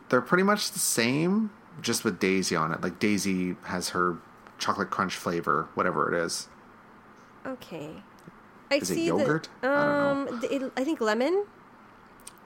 [0.09, 2.81] They're pretty much the same, just with Daisy on it.
[2.81, 4.17] Like Daisy has her
[4.57, 6.47] chocolate crunch flavor, whatever it is.
[7.45, 8.03] Okay.
[8.69, 9.49] I Is it see yogurt?
[9.61, 11.45] The, I don't um, the, it, I think lemon,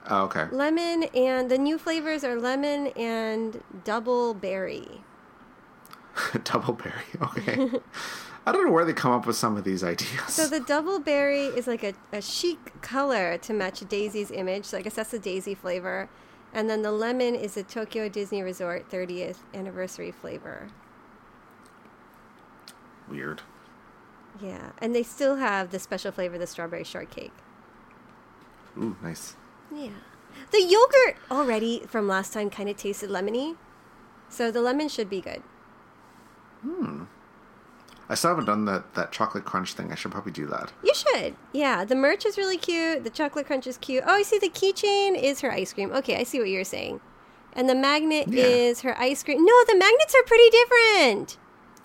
[0.08, 0.46] Oh, okay.
[0.50, 5.02] lemon, and the new flavors are lemon and double berry.
[6.44, 6.92] Double berry.
[7.22, 7.80] Okay.
[8.44, 10.20] I don't know where they come up with some of these ideas.
[10.26, 14.64] So the double berry is like a, a chic color to match Daisy's image.
[14.64, 16.08] So I guess that's the Daisy flavor.
[16.52, 20.68] And then the lemon is a Tokyo Disney Resort 30th anniversary flavor.
[23.08, 23.42] Weird.
[24.40, 24.70] Yeah.
[24.78, 27.32] And they still have the special flavor, the strawberry shortcake.
[28.78, 29.36] Ooh, nice.
[29.74, 29.90] Yeah.
[30.50, 33.56] The yogurt already from last time kind of tasted lemony.
[34.28, 35.42] So the lemon should be good.
[36.62, 37.04] Hmm.
[38.08, 39.90] I still haven't done that that chocolate crunch thing.
[39.92, 40.72] I should probably do that.
[40.82, 41.36] You should.
[41.52, 43.04] Yeah, the merch is really cute.
[43.04, 44.04] The chocolate crunch is cute.
[44.06, 45.92] Oh, I see the keychain is her ice cream.
[45.92, 47.00] Okay, I see what you're saying.
[47.54, 48.44] And the magnet Yeah.
[48.44, 49.44] is her ice cream.
[49.44, 51.38] No, the magnets are pretty different.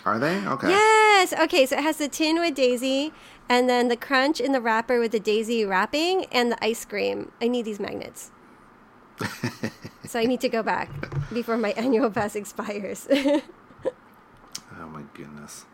[0.07, 0.37] Are they?
[0.47, 0.69] Okay.
[0.69, 1.33] Yes.
[1.33, 3.11] Okay, so it has the tin with Daisy
[3.49, 7.31] And then the crunch in the wrapper with the daisy wrapping and the ice cream.
[7.41, 8.31] I need these magnets.
[10.05, 10.89] so I need to go back
[11.33, 13.07] before my annual pass expires.
[13.11, 13.41] oh
[14.87, 15.65] my goodness.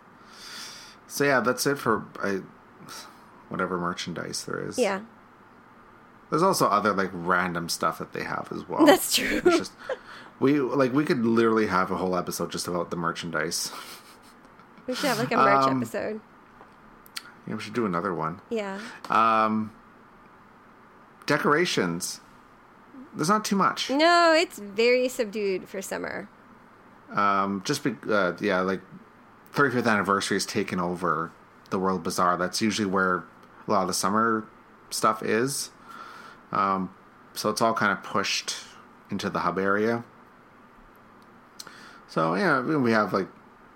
[1.07, 2.41] So yeah, that's it for I,
[3.49, 4.79] whatever merchandise there is.
[4.79, 5.01] yeah,
[6.29, 8.85] There's also other like random stuff that they have as well.
[8.85, 9.41] that's true.
[9.41, 9.73] Just
[10.39, 13.71] we like we could literally have a whole episode just about the merchandise.
[14.87, 16.21] We should have like a merch Um, episode.
[17.47, 18.41] Yeah, we should do another one.
[18.49, 18.79] Yeah.
[19.09, 19.71] Um,
[21.25, 22.19] decorations.
[23.15, 23.89] There's not too much.
[23.89, 26.29] No, it's very subdued for summer.
[27.13, 28.81] Um, just be, uh, yeah, like
[29.53, 31.31] 35th anniversary is taken over
[31.69, 32.37] the World Bazaar.
[32.37, 33.23] That's usually where
[33.67, 34.45] a lot of the summer
[34.89, 35.69] stuff is.
[36.51, 36.93] Um,
[37.33, 38.55] so it's all kind of pushed
[39.11, 40.03] into the hub area.
[42.07, 43.27] So yeah, we have like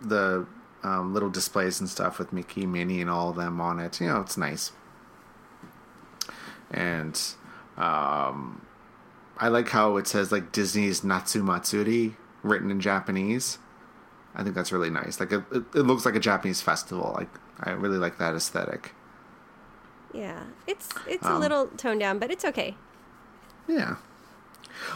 [0.02, 0.46] the
[0.88, 4.00] um, little displays and stuff with Mickey, Minnie, and all of them on it.
[4.02, 4.72] You know, it's nice.
[6.72, 7.20] And
[7.78, 8.66] um,
[9.38, 13.60] I like how it says like Disney's Natsu Matsuri written in Japanese.
[14.36, 15.20] I think that's really nice.
[15.20, 17.14] Like it, it, it looks like a Japanese festival.
[17.16, 18.94] Like I really like that aesthetic.
[20.14, 22.76] Yeah, it's it's a Um, little toned down, but it's okay.
[23.68, 23.96] Yeah.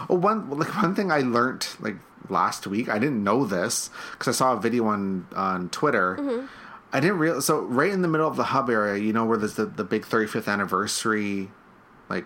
[0.09, 1.95] Oh, one like one thing I learned like
[2.29, 2.89] last week.
[2.89, 6.17] I didn't know this because I saw a video on on Twitter.
[6.19, 6.45] Mm-hmm.
[6.93, 7.45] I didn't realize.
[7.45, 9.83] So right in the middle of the hub area, you know where there's the the
[9.83, 11.51] big 35th anniversary
[12.09, 12.25] like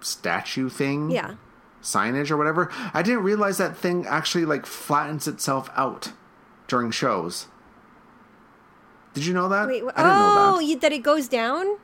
[0.00, 1.10] statue thing.
[1.10, 1.34] Yeah.
[1.82, 2.70] signage or whatever.
[2.94, 6.12] I didn't realize that thing actually like flattens itself out
[6.68, 7.46] during shows.
[9.14, 9.68] Did you know that?
[9.68, 9.82] Wait.
[9.82, 10.54] wh- I didn't oh, know that.
[10.56, 11.78] Oh, you, that it goes down?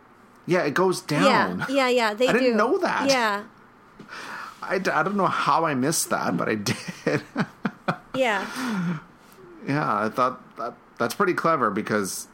[0.47, 1.61] Yeah, it goes down.
[1.61, 1.67] Yeah.
[1.69, 1.89] Yeah.
[2.03, 2.15] Yeah.
[2.15, 2.39] They I do.
[2.41, 3.09] didn't know that.
[3.09, 3.45] Yeah.
[4.63, 7.23] I, I don't know how I missed that, but I did.
[8.15, 8.99] Yeah.
[9.67, 12.29] yeah, I thought that that's pretty clever because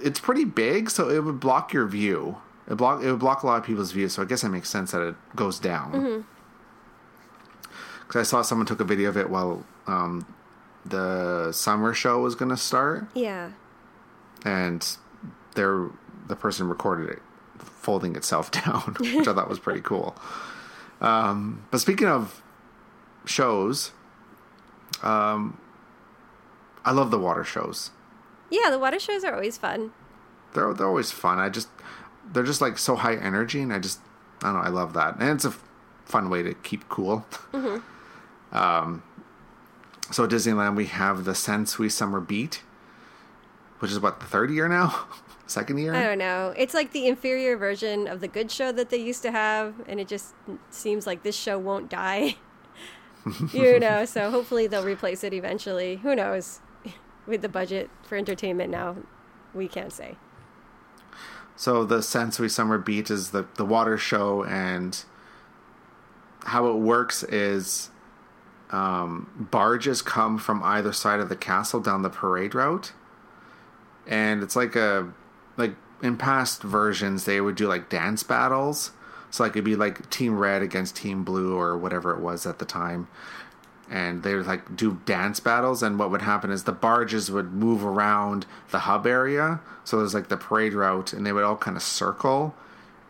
[0.00, 2.36] it's pretty big, so it would block your view.
[2.70, 4.08] It block it would block a lot of people's view.
[4.08, 5.92] So I guess it makes sense that it goes down.
[5.92, 6.20] Mm-hmm.
[8.06, 10.24] Because I saw someone took a video of it while um,
[10.86, 13.08] the summer show was going to start.
[13.14, 13.50] Yeah.
[14.44, 14.86] and
[15.56, 15.88] there
[16.28, 17.22] the person recorded it
[17.58, 20.16] folding itself down, which I thought was pretty cool.
[21.00, 22.42] Um, but speaking of
[23.24, 23.92] shows,
[25.02, 25.58] um,
[26.84, 27.90] I love the water shows.
[28.50, 28.70] Yeah.
[28.70, 29.92] The water shows are always fun.
[30.54, 31.38] They're they're always fun.
[31.38, 31.68] I just
[32.32, 34.00] they're just like so high energy, and I just
[34.42, 34.60] I don't know.
[34.60, 35.54] I love that, and it's a
[36.04, 37.26] fun way to keep cool.
[38.52, 39.02] um,
[40.10, 42.62] so at Disneyland, we have the Sensui Summer Beat,
[43.80, 45.06] which is what the third year now,
[45.50, 45.94] second year.
[45.94, 46.54] I don't know.
[46.56, 50.00] It's like the inferior version of the good show that they used to have, and
[50.00, 50.34] it just
[50.70, 52.36] seems like this show won't die.
[53.52, 55.96] you know, so hopefully they'll replace it eventually.
[55.96, 56.60] Who knows?
[57.26, 58.96] With the budget for entertainment now,
[59.52, 60.16] we can't say.
[61.56, 65.04] So the Sensui Summer Beat is the the water show, and
[66.44, 67.90] how it works is
[68.70, 72.92] um, barges come from either side of the castle down the parade route,
[74.06, 75.12] and it's like a
[75.58, 78.92] like in past versions they would do like dance battles.
[79.30, 82.58] So like it'd be like Team Red against Team Blue or whatever it was at
[82.58, 83.08] the time,
[83.90, 85.82] and they would like do dance battles.
[85.82, 89.60] And what would happen is the barges would move around the hub area.
[89.84, 92.54] So there's like the parade route, and they would all kind of circle,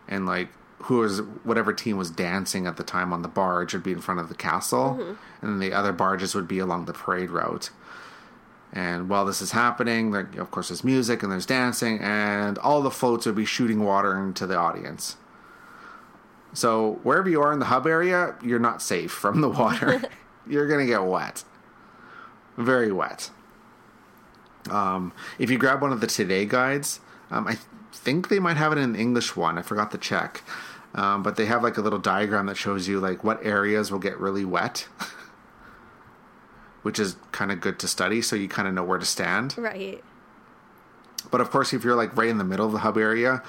[0.07, 0.49] and like
[0.83, 4.01] who was whatever team was dancing at the time on the barge would be in
[4.01, 5.13] front of the castle, mm-hmm.
[5.41, 7.69] and then the other barges would be along the parade route.
[8.71, 12.81] And while this is happening, like of course there's music and there's dancing, and all
[12.81, 15.17] the floats would be shooting water into the audience.
[16.53, 20.01] So wherever you are in the hub area, you're not safe from the water.
[20.47, 21.43] you're gonna get wet,
[22.57, 23.31] very wet.
[24.69, 26.99] Um, if you grab one of the today guides,
[27.31, 27.57] um, I
[27.91, 29.57] think they might have it in an English one.
[29.57, 30.43] I forgot to check,
[30.95, 33.99] um, but they have like a little diagram that shows you like what areas will
[33.99, 34.87] get really wet,
[36.81, 39.57] which is kind of good to study, so you kind of know where to stand.
[39.57, 40.03] Right.
[41.31, 43.43] But of course, if you're like right in the middle of the hub area,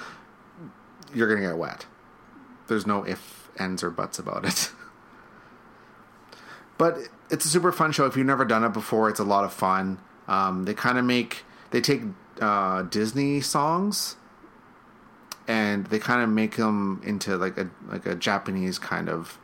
[1.14, 1.86] you're gonna get wet.
[2.68, 4.70] There's no if, ends, or buts about it.
[6.78, 6.98] but
[7.30, 8.06] it's a super fun show.
[8.06, 9.98] If you've never done it before, it's a lot of fun.
[10.28, 12.02] Um, they kind of make they take
[12.40, 14.16] uh, Disney songs
[15.46, 19.38] and they kind of make them into like a like a Japanese kind of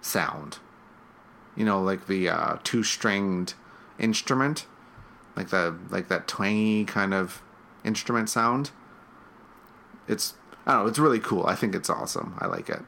[0.00, 0.58] sound.
[1.56, 3.54] You know, like the uh, two stringed
[3.98, 4.66] instrument,
[5.36, 7.42] like the like that twangy kind of
[7.84, 8.70] instrument sound.
[10.08, 10.34] It's
[10.66, 10.88] I don't know.
[10.88, 11.46] It's really cool.
[11.46, 12.36] I think it's awesome.
[12.38, 12.80] I like it.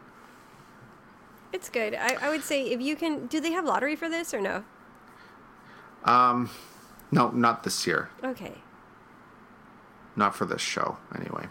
[1.53, 1.95] It's good.
[1.95, 4.65] I, I would say if you can, do they have lottery for this or no?
[6.05, 6.51] Um
[7.11, 8.11] no, not this year.
[8.23, 8.55] Okay.
[10.17, 11.47] Not for this show, anyway.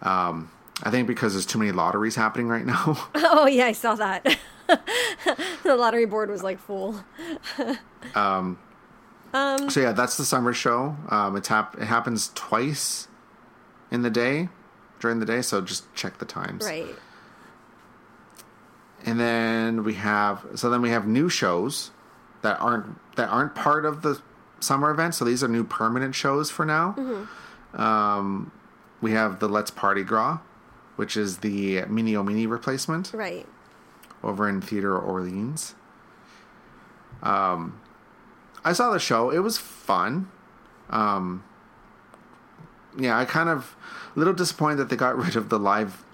[0.00, 0.50] Um,
[0.82, 3.08] I think because there's too many lotteries happening right now.
[3.14, 4.26] Oh yeah, I saw that.
[5.62, 6.96] the lottery board was like full.
[9.70, 10.96] so yeah, that's the summer show.
[11.08, 13.08] Um, it's hap- it happens twice
[13.90, 14.48] in the day
[15.00, 16.64] during the day, so just check the times.
[16.64, 16.94] Right.
[19.04, 21.90] And then we have so then we have new shows
[22.42, 24.20] that aren't that aren't part of the
[24.60, 25.14] summer event.
[25.14, 27.26] So these are new permanent shows for now.
[27.74, 28.52] Um,
[29.00, 30.38] we have the Let's Party Gras,
[30.96, 33.46] which is the Mini O Mini replacement Right.
[34.22, 35.74] Over in Theater Orleans.
[37.22, 37.80] Um,
[38.64, 39.30] I saw the show.
[39.30, 40.30] It was fun.
[40.90, 41.44] Um,
[42.98, 43.76] yeah, I kind of
[44.14, 46.04] a little disappointed that they got rid of the live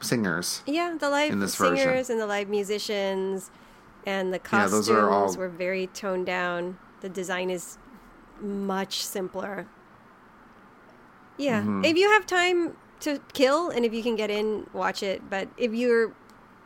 [0.00, 0.62] singers.
[0.66, 2.12] Yeah, the live singers version.
[2.12, 3.50] and the live musicians
[4.04, 6.78] and the Yeah, costumes those are all- were very toned down.
[7.00, 7.78] The design is
[8.40, 9.66] much simpler.
[11.38, 11.84] Yeah, Mm-hmm.
[11.84, 15.28] if you have time to kill and if you can get in, watch it.
[15.28, 16.12] But if you're,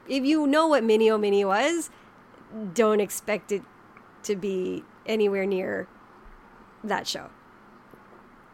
[0.08, 1.90] if you know what Mini O Mini was,
[2.74, 3.62] don't expect it
[4.24, 5.86] to be anywhere near
[6.84, 7.28] that show.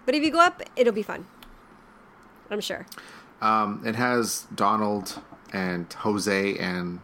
[0.05, 1.27] But if you go up, it'll be fun.
[2.51, 2.87] I'm sure.
[3.41, 5.21] Um, it has Donald
[5.53, 7.01] and Jose and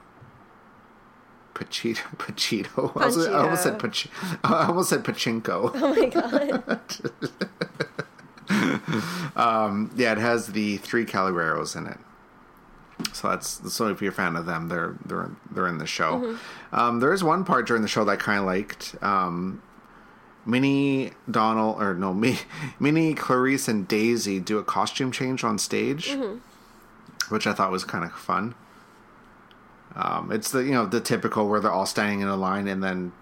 [1.54, 1.96] Pachito.
[2.16, 2.92] Pachito.
[2.96, 4.06] I almost- I almost said Pach-
[4.44, 5.70] I almost said Pachinko.
[5.74, 6.80] Oh my god.
[9.96, 11.98] Yeah, it has the three Caballeros in it.
[13.12, 16.36] So that's so if you're a fan of them, they're they're they're in the show.
[16.72, 18.96] Um, there is one part during the show that I kind of liked.
[19.02, 19.62] Um,
[20.44, 22.38] Minnie, Donald, or no, me,
[22.80, 26.08] Minnie, Clarice, and Daisy do a costume change on stage,
[27.28, 28.54] which I thought was kind of fun.
[29.94, 32.82] Um, it's the you know the typical where they're all standing in a line and
[32.82, 33.12] then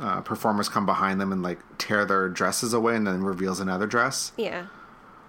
[0.00, 3.86] uh, performers come behind them and like tear their dresses away and then reveals another
[3.86, 4.32] dress.
[4.36, 4.66] Yeah.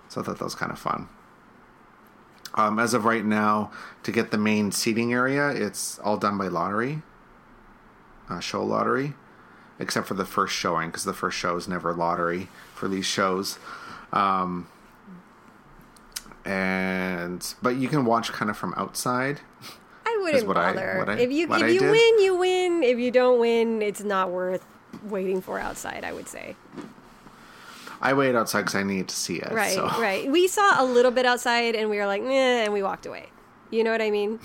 [0.10, 1.10] So I thought that was kind of fun.
[2.56, 3.72] Um, as of right now,
[4.04, 7.02] to get the main seating area, it's all done by lottery,
[8.30, 9.16] uh, show lottery,
[9.80, 13.58] except for the first showing because the first show is never lottery for these shows.
[14.12, 14.68] Um,
[16.46, 19.40] and but you can watch kind of from outside.
[20.06, 20.96] I wouldn't I- bother.
[21.00, 22.84] what I- if you if I you win, you win.
[22.84, 24.66] If you don't win, it's not worth
[25.06, 26.04] waiting for outside.
[26.04, 26.56] I would say.
[28.04, 29.50] I waited outside because I needed to see it.
[29.50, 29.88] Right, so.
[30.00, 30.30] right.
[30.30, 33.30] We saw a little bit outside, and we were like, "Meh," and we walked away.
[33.72, 34.40] You know what I mean?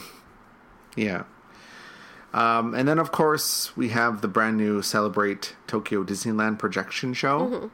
[0.96, 1.24] Yeah.
[2.32, 7.70] Um, and then, of course, we have the brand new Celebrate Tokyo Disneyland projection show.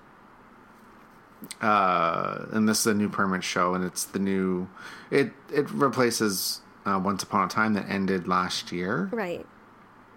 [1.60, 4.68] Uh, and this is a new permanent show, and it's the new.
[5.10, 9.10] It it replaces uh, Once Upon a Time that ended last year.
[9.12, 9.44] Right.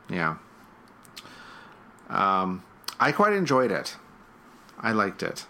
[0.09, 0.37] Yeah.
[2.07, 2.63] Um,
[3.01, 3.97] I quite enjoyed it.
[4.79, 5.45] I liked it.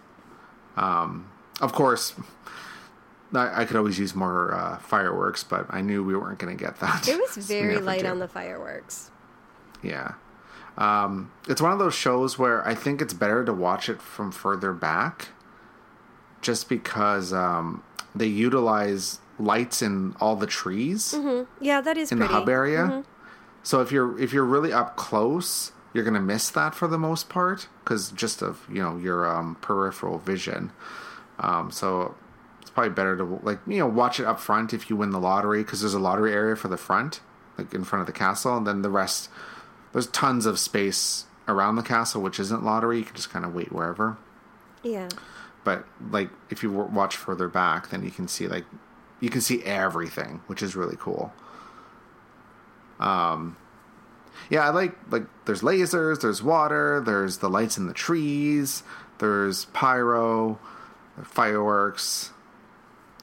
[0.77, 2.13] Um, of course,
[3.33, 6.63] I, I could always use more uh, fireworks, but I knew we weren't going to
[6.63, 7.07] get that.
[7.07, 8.07] It was very light do.
[8.07, 9.11] on the fireworks.
[9.83, 10.13] Yeah.
[10.77, 14.31] Um, it's one of those shows where I think it's better to watch it from
[14.31, 15.29] further back
[16.41, 21.15] just because um, they utilize lights in all the trees
[21.59, 22.31] Yeah, that is in pretty.
[22.31, 23.03] the hub area.
[23.63, 26.97] So if you're if you're really up close, you're going to miss that for the
[26.97, 30.71] most part cuz just of, you know, your um, peripheral vision.
[31.39, 32.15] Um, so
[32.61, 35.19] it's probably better to like, you know, watch it up front if you win the
[35.19, 37.21] lottery cuz there's a lottery area for the front,
[37.57, 39.29] like in front of the castle and then the rest
[39.93, 42.99] there's tons of space around the castle which isn't lottery.
[42.99, 44.17] You can just kind of wait wherever.
[44.83, 45.09] Yeah.
[45.63, 48.65] But like if you w- watch further back, then you can see like
[49.19, 51.33] you can see everything, which is really cool.
[52.99, 53.57] Um,
[54.49, 58.83] yeah, I like like there's lasers, there's water, there's the lights in the trees,
[59.19, 60.59] there's pyro,
[61.23, 62.31] fireworks,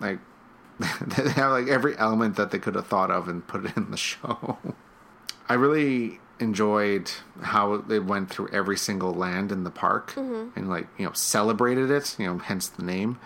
[0.00, 0.18] like
[0.78, 3.90] they have like every element that they could have thought of and put it in
[3.90, 4.58] the show.
[5.48, 7.10] I really enjoyed
[7.42, 11.92] how they went through every single land in the park and like you know celebrated
[11.92, 13.18] it you know hence the name.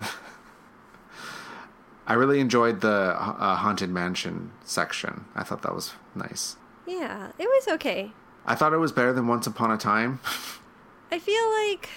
[2.08, 5.24] I really enjoyed the uh, haunted mansion section.
[5.34, 8.12] I thought that was nice Yeah, it was okay.
[8.44, 10.20] i thought it was better than once upon a time
[11.10, 11.88] I feel like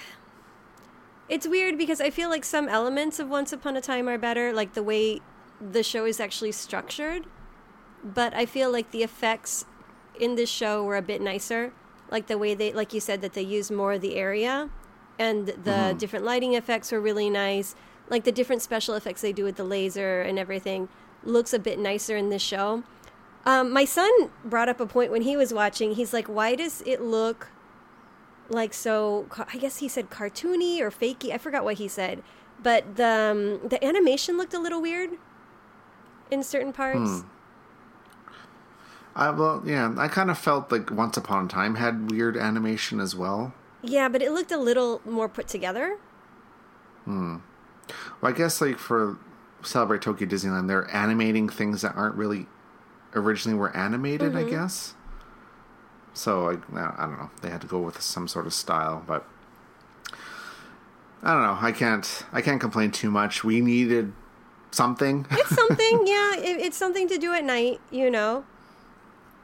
[1.27, 4.53] it's weird because I feel like some elements of Once Upon a Time are better,
[4.53, 5.21] like the way
[5.59, 7.25] the show is actually structured.
[8.03, 9.65] But I feel like the effects
[10.19, 11.73] in this show were a bit nicer.
[12.09, 14.69] Like the way they, like you said, that they use more of the area
[15.17, 15.97] and the mm-hmm.
[15.97, 17.75] different lighting effects were really nice.
[18.09, 20.87] Like the different special effects they do with the laser and everything
[21.23, 22.83] looks a bit nicer in this show.
[23.45, 24.09] Um, my son
[24.43, 25.93] brought up a point when he was watching.
[25.93, 27.47] He's like, why does it look
[28.49, 31.31] like so I guess he said cartoony or fakey.
[31.31, 32.23] I forgot what he said.
[32.61, 35.11] But the um, the animation looked a little weird.
[36.31, 37.23] in certain parts.
[39.15, 42.99] I well, yeah, I kind of felt like Once Upon a Time had weird animation
[42.99, 43.53] as well.
[43.81, 45.97] Yeah, but it looked a little more put together.
[47.05, 47.37] Hmm.
[48.21, 49.17] Well, I guess like for
[49.63, 52.47] Celebrate Tokyo Disneyland, they're animating things that aren't really
[53.13, 54.35] originally were animated.
[54.35, 54.49] I mm-hmm.
[54.49, 54.95] guess.
[56.13, 57.29] So I, I don't know.
[57.41, 59.25] They had to go with some sort of style, but
[61.23, 61.57] I don't know.
[61.59, 62.25] I can't.
[62.31, 63.43] I can't complain too much.
[63.43, 64.13] We needed
[64.71, 65.25] something.
[65.31, 68.45] It's something, yeah, it, it's something to do at night, you know.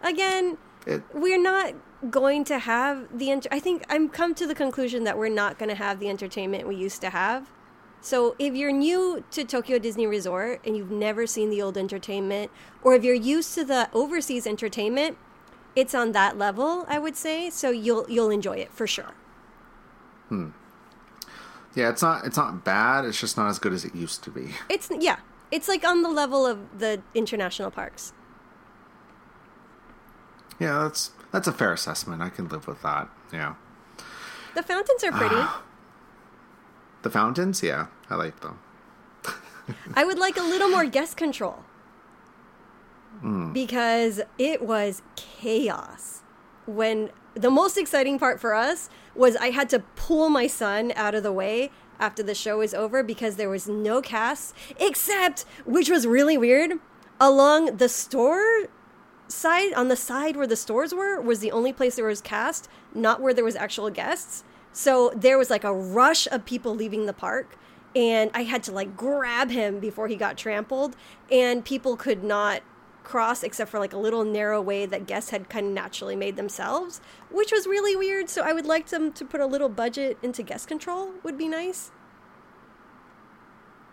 [0.01, 1.73] Again, It, we're not
[2.09, 5.69] going to have the I think I'm come to the conclusion that we're not going
[5.69, 7.49] to have the entertainment we used to have.
[8.05, 12.51] So if you're new to Tokyo Disney Resort and you've never seen the old entertainment
[12.83, 15.17] or if you're used to the overseas entertainment,
[15.75, 17.49] it's on that level, I would say.
[17.49, 19.15] So you'll you'll enjoy it for sure.
[20.29, 20.49] Hmm.
[21.73, 22.25] yeah, it's not.
[22.25, 23.05] It's not bad.
[23.05, 24.53] It's just not as good as it used to be.
[24.69, 25.17] It's yeah,
[25.49, 28.13] it's like on the level of the international parks.
[30.59, 32.21] Yeah, that's that's a fair assessment.
[32.21, 33.09] I can live with that.
[33.33, 33.55] Yeah.
[34.53, 35.41] The fountains are pretty.
[37.05, 38.57] The fountains, yeah, I like them.
[39.93, 41.59] I would like a little more guest control.
[43.21, 43.53] Hmm.
[43.53, 46.23] Because it was chaos.
[46.65, 51.13] When the most exciting part for us was I had to pull my son out
[51.13, 55.91] of the way after the show was over because there was no cast except which
[55.91, 56.79] was really weird
[57.21, 58.65] along the store
[59.27, 62.67] side on the side where the stores were was the only place there was cast
[62.95, 64.43] not where there was actual guests
[64.75, 67.57] so there was like a rush of people leaving the park
[67.95, 70.95] and i had to like grab him before he got trampled
[71.31, 72.61] and people could not
[73.05, 76.35] cross except for like a little narrow way that guests had kind of naturally made
[76.35, 76.99] themselves
[77.31, 78.29] which was really weird.
[78.29, 81.47] So i would like them to put a little budget into guest control would be
[81.47, 81.91] nice.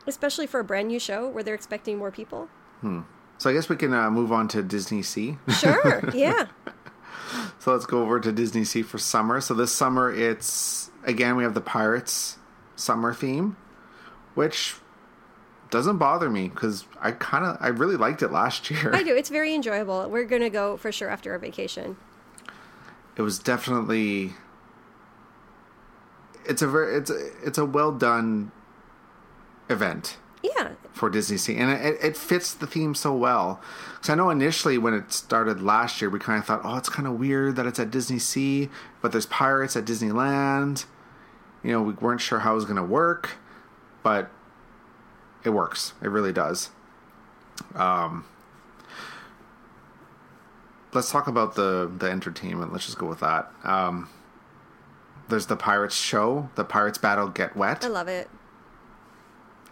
[0.07, 2.49] Especially for a brand new show where they're expecting more people.
[2.81, 3.03] Hmm.
[3.39, 5.39] So I guess we can uh, move on to Disney Sea.
[5.61, 6.11] sure.
[6.15, 6.47] Yeah
[7.59, 9.41] so let's go over to Disney Sea for summer.
[9.41, 12.39] So this summer, it's again we have the Pirates
[12.77, 13.57] summer theme,
[14.35, 14.77] which
[15.71, 18.95] doesn't bother me because I kind of I really liked it last year.
[18.95, 19.15] I do.
[19.17, 20.09] It's very enjoyable.
[20.11, 21.97] We're gonna go for sure after our vacation.
[23.17, 24.33] it was definitely
[26.45, 28.51] it's a very it's a, it's a well done
[29.69, 33.61] event Yeah, for Disney Sea, and it, it fits the theme so well.
[33.95, 36.89] Because I know initially when it started last year, we kind of thought, oh, it's
[36.89, 38.69] kind of weird that it's at Disney Sea,
[39.01, 40.85] but there's pirates at Disneyland.
[41.63, 43.37] You know, we weren't sure how it was going to work,
[44.03, 44.31] but
[45.45, 45.93] it works.
[46.03, 46.71] It really does.
[47.77, 48.25] Um,
[50.93, 52.73] let's talk about the the entertainment.
[52.73, 53.51] Let's just go with that.
[53.65, 54.09] Um,
[55.29, 57.85] there's the Pirates show, the Pirates Battle Get Wet.
[57.85, 58.29] I love it.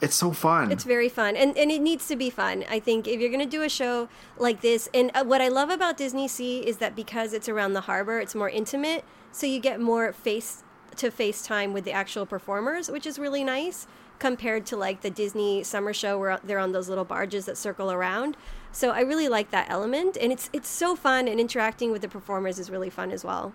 [0.01, 0.73] It's so fun.
[0.73, 2.65] It's very fun, and and it needs to be fun.
[2.71, 5.69] I think if you're gonna do a show like this, and uh, what I love
[5.69, 9.61] about Disney Sea is that because it's around the harbor, it's more intimate, so you
[9.61, 10.63] get more face
[10.97, 13.87] to face time with the actual performers, which is really nice
[14.19, 17.91] compared to like the Disney summer show where they're on those little barges that circle
[17.91, 18.37] around.
[18.73, 22.09] So I really like that element, and it's it's so fun, and interacting with the
[22.09, 23.53] performers is really fun as well.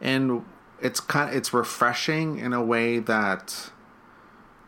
[0.00, 0.44] and
[0.80, 3.70] it's kind of, it's refreshing in a way that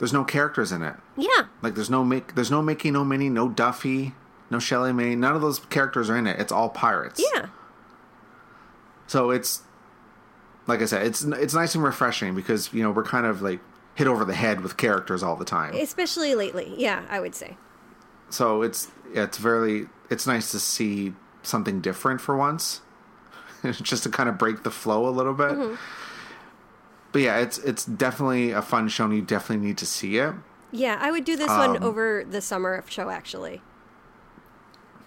[0.00, 0.96] there's no characters in it.
[1.16, 4.14] Yeah, Like there's no Mick, there's no Mickey, no Minnie, no Duffy,
[4.50, 5.16] no ShellieMay.
[5.16, 6.40] None of those characters are in it.
[6.40, 7.22] It's all pirates.
[7.34, 7.46] yeah.
[9.06, 9.62] So it's
[10.66, 13.60] like I said, it's it's nice and refreshing because you know we're kind of like
[13.94, 15.74] hit over the head with characters all the time.
[15.74, 17.56] Especially lately, yeah, I would say.
[18.30, 22.80] so it's it's very it's nice to see something different for once,
[23.82, 25.50] just to kind of break the flow a little bit.
[25.52, 25.74] Mm-hmm.
[27.12, 30.34] But yeah, it's it's definitely a fun show, and you definitely need to see it.
[30.70, 33.62] Yeah, I would do this Um, one over the summer show actually.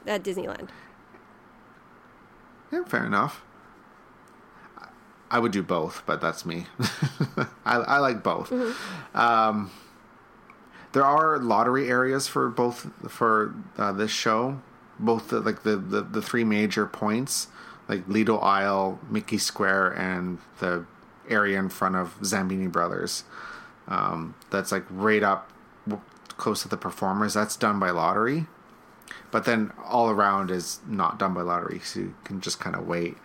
[0.05, 0.67] At Disneyland.
[2.71, 3.43] Yeah, fair enough.
[5.31, 6.67] I would do both, but that's me.
[7.65, 8.51] I, I like both.
[9.15, 9.71] Um,
[10.91, 14.61] there are lottery areas for both for uh, this show.
[14.99, 17.47] Both the, like the, the the three major points,
[17.87, 20.85] like Lido Isle, Mickey Square, and the
[21.29, 23.23] area in front of Zambini Brothers.
[23.87, 25.51] Um, that's like right up
[26.37, 27.33] close to the performers.
[27.33, 28.47] That's done by lottery
[29.33, 32.87] but then all around is not done by lottery, so you can just kind of
[32.87, 33.17] wait.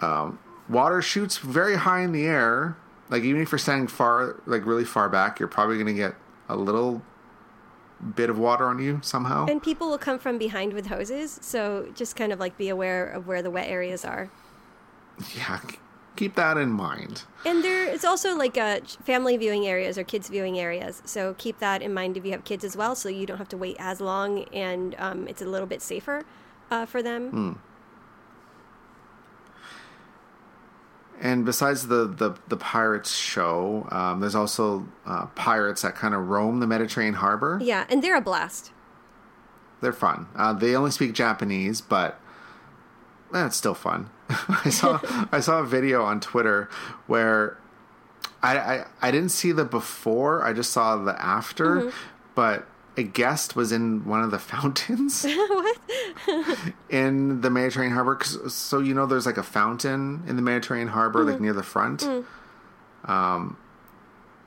[0.00, 2.76] Um, water shoots very high in the air.
[3.08, 6.16] Like even if you're standing far, like really far back, you're probably going to get
[6.48, 7.02] a little
[8.16, 9.46] bit of water on you somehow.
[9.46, 13.06] And people will come from behind with hoses, so just kind of like be aware
[13.06, 14.28] of where the wet areas are.
[15.36, 15.60] yeah,
[16.16, 17.24] keep that in mind.
[17.44, 21.02] And there is also like a family viewing areas or kids viewing areas.
[21.04, 23.48] So keep that in mind if you have kids as well, so you don't have
[23.50, 26.24] to wait as long and um, it's a little bit safer
[26.70, 27.32] uh, for them.
[27.32, 27.58] Mm.
[31.18, 36.28] And besides the, the, the pirates show, um, there's also uh, pirates that kind of
[36.28, 37.58] roam the Mediterranean harbor.
[37.62, 38.70] Yeah, and they're a blast.
[39.80, 40.26] They're fun.
[40.34, 42.20] Uh, they only speak Japanese, but
[43.32, 44.10] it's still fun.
[44.28, 45.00] I saw
[45.32, 46.68] I saw a video on Twitter
[47.06, 47.58] where
[48.42, 50.44] I, I, I didn't see the before.
[50.44, 51.96] I just saw the after, mm-hmm.
[52.34, 52.66] but
[52.96, 55.24] a guest was in one of the fountains.
[55.24, 55.78] what?
[56.88, 58.18] in the Mediterranean harbor.
[58.48, 61.30] So you know, there's like a fountain in the Mediterranean harbor, mm-hmm.
[61.30, 62.00] like near the front.
[62.00, 63.10] Mm-hmm.
[63.10, 63.56] Um,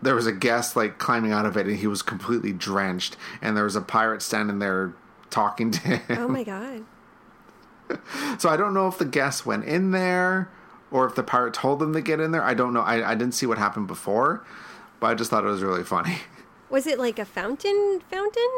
[0.02, 3.18] there was a guest like climbing out of it, and he was completely drenched.
[3.42, 4.94] And there was a pirate standing there
[5.30, 6.02] talking to him.
[6.10, 6.86] Oh my god!
[8.38, 10.50] so I don't know if the guests went in there
[10.92, 12.44] or if the pirate told them to get in there.
[12.44, 12.82] I don't know.
[12.82, 14.46] I, I didn't see what happened before,
[15.00, 16.18] but I just thought it was really funny.
[16.70, 18.02] Was it like a fountain?
[18.12, 18.50] Fountain?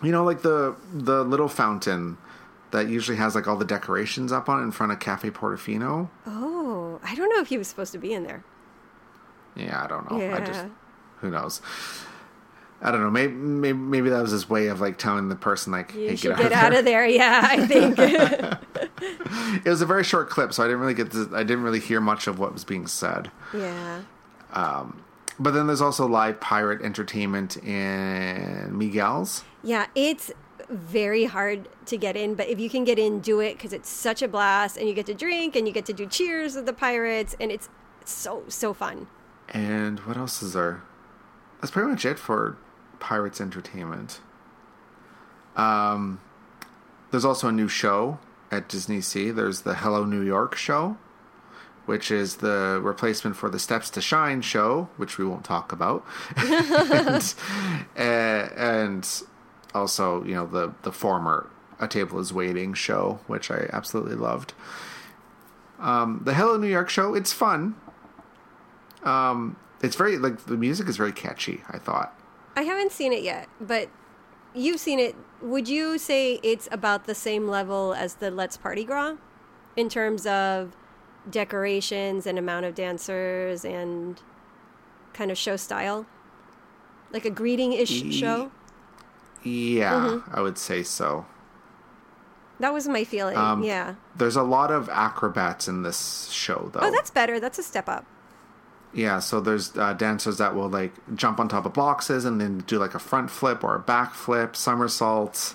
[0.00, 2.18] You know, like the the little fountain
[2.70, 6.08] that usually has like all the decorations up on it in front of Cafe Portofino.
[6.26, 8.44] Oh, I don't know if he was supposed to be in there.
[9.56, 10.20] Yeah, I don't know.
[10.20, 10.36] Yeah.
[10.36, 10.66] I just
[11.16, 11.60] who knows.
[12.82, 13.10] I don't know.
[13.10, 16.16] Maybe, maybe, maybe that was his way of like telling the person like, you "Hey,
[16.16, 17.98] get, out, get of out, of there." Yeah, I think
[19.66, 21.10] it was a very short clip, so I didn't really get.
[21.12, 23.30] To, I didn't really hear much of what was being said.
[23.52, 24.02] Yeah.
[24.52, 25.02] Um,
[25.38, 29.44] but then there's also live pirate entertainment in Miguel's.
[29.62, 30.32] Yeah, it's
[30.70, 33.90] very hard to get in, but if you can get in, do it because it's
[33.90, 36.64] such a blast, and you get to drink and you get to do cheers with
[36.64, 37.68] the pirates, and it's
[38.06, 39.06] so so fun.
[39.50, 40.82] And what else is there?
[41.60, 42.56] That's pretty much it for
[43.00, 44.20] Pirates Entertainment.
[45.56, 46.20] Um,
[47.10, 48.18] there's also a new show
[48.50, 49.30] at Disney Sea.
[49.30, 50.96] There's the Hello New York show,
[51.86, 56.04] which is the replacement for the Steps to Shine show, which we won't talk about,
[56.36, 57.34] and,
[57.96, 58.00] uh,
[58.56, 59.22] and
[59.74, 61.48] also you know the the former
[61.78, 64.52] A Table Is Waiting show, which I absolutely loved.
[65.78, 67.74] Um, the Hello New York show, it's fun.
[69.02, 71.62] Um, it's very like the music is very catchy.
[71.68, 72.14] I thought.
[72.60, 73.88] I haven't seen it yet, but
[74.52, 75.16] you've seen it.
[75.40, 79.16] Would you say it's about the same level as the Let's Party Gras
[79.76, 80.76] in terms of
[81.30, 84.20] decorations and amount of dancers and
[85.14, 86.04] kind of show style?
[87.12, 88.52] Like a greeting ish e- show?
[89.42, 90.36] Yeah, mm-hmm.
[90.36, 91.24] I would say so.
[92.58, 93.38] That was my feeling.
[93.38, 93.94] Um, yeah.
[94.14, 96.80] There's a lot of acrobats in this show, though.
[96.82, 97.40] Oh, that's better.
[97.40, 98.04] That's a step up.
[98.92, 102.58] Yeah, so there's uh, dancers that will like jump on top of boxes and then
[102.66, 105.54] do like a front flip or a back flip, somersaults.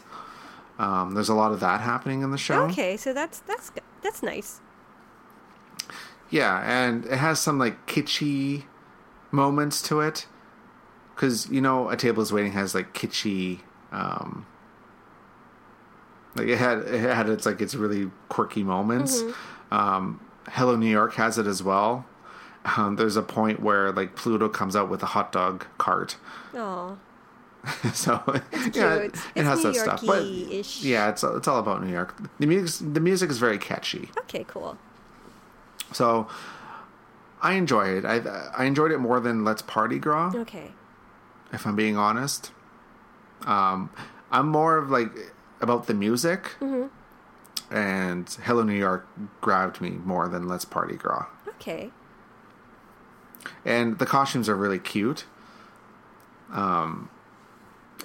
[0.79, 2.63] Um, there's a lot of that happening in the show.
[2.63, 3.71] Okay, so that's that's
[4.01, 4.61] that's nice.
[6.29, 8.63] Yeah, and it has some like kitschy
[9.31, 10.27] moments to it,
[11.13, 13.59] because you know, a table is waiting has like kitschy.
[13.91, 14.45] Um,
[16.35, 19.21] like it had it had its like its really quirky moments.
[19.21, 19.73] Mm-hmm.
[19.73, 22.05] Um, Hello New York has it as well
[22.77, 26.17] um, there's a point where like Pluto comes out with a hot dog cart.
[26.53, 26.97] Oh.
[27.93, 28.21] so
[28.73, 30.03] yeah, it, it has New that stuff.
[30.05, 30.23] But
[30.83, 32.15] yeah, it's it's all about New York.
[32.39, 34.09] The music the music is very catchy.
[34.19, 34.77] Okay, cool.
[35.91, 36.27] So
[37.41, 38.05] I enjoy it.
[38.05, 38.17] I
[38.55, 40.33] I enjoyed it more than Let's Party Gras.
[40.35, 40.71] Okay.
[41.53, 42.51] If I'm being honest,
[43.45, 43.89] um,
[44.31, 45.11] I'm more of like
[45.61, 46.55] about the music.
[46.59, 46.87] Mm-hmm.
[47.73, 49.07] And Hello New York
[49.41, 51.25] grabbed me more than Let's Party Gras.
[51.47, 51.91] Okay
[53.63, 55.25] and the costumes are really cute.
[56.51, 57.09] Um,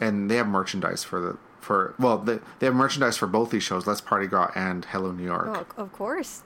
[0.01, 3.63] and they have merchandise for the for well they they have merchandise for both these
[3.63, 3.87] shows.
[3.87, 5.75] Let's Party Gras and Hello New York.
[5.77, 6.43] Oh, of course.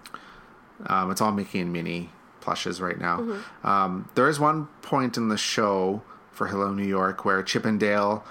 [0.87, 3.19] Um, it's all Mickey and Minnie plushes right now.
[3.19, 3.67] Mm-hmm.
[3.67, 7.79] Um, there is one point in the show for Hello New York where Chip and
[7.79, 8.25] Dale.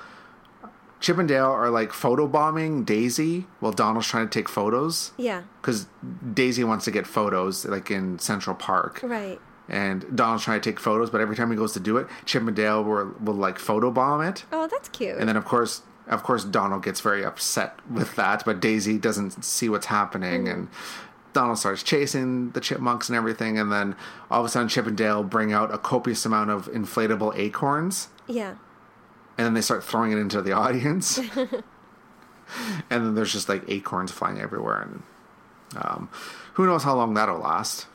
[1.00, 5.12] Chip and Dale are like photobombing Daisy while Donald's trying to take photos.
[5.18, 5.44] Yeah.
[5.62, 5.88] Because
[6.34, 9.02] Daisy wants to get photos like in Central Park.
[9.04, 9.40] Right
[9.70, 12.44] and Donald's trying to take photos, but every time he goes to do it, Chip
[12.44, 14.46] and Dale will, will like photobomb it.
[14.52, 15.18] Oh, that's cute.
[15.18, 19.44] And then of course, of course, Donald gets very upset with that, but Daisy doesn't
[19.44, 20.54] see what's happening, mm.
[20.54, 20.68] and
[21.32, 23.96] Donald starts chasing the chipmunks and everything, and then
[24.30, 28.10] all of a sudden, Chip and Dale bring out a copious amount of inflatable acorns.
[28.28, 28.56] Yeah.
[29.38, 31.18] And then they start throwing it into the audience.
[31.40, 31.64] and
[32.90, 35.04] then there's just like acorns flying everywhere, and
[35.82, 36.10] um,
[36.54, 37.88] who knows how long that'll last.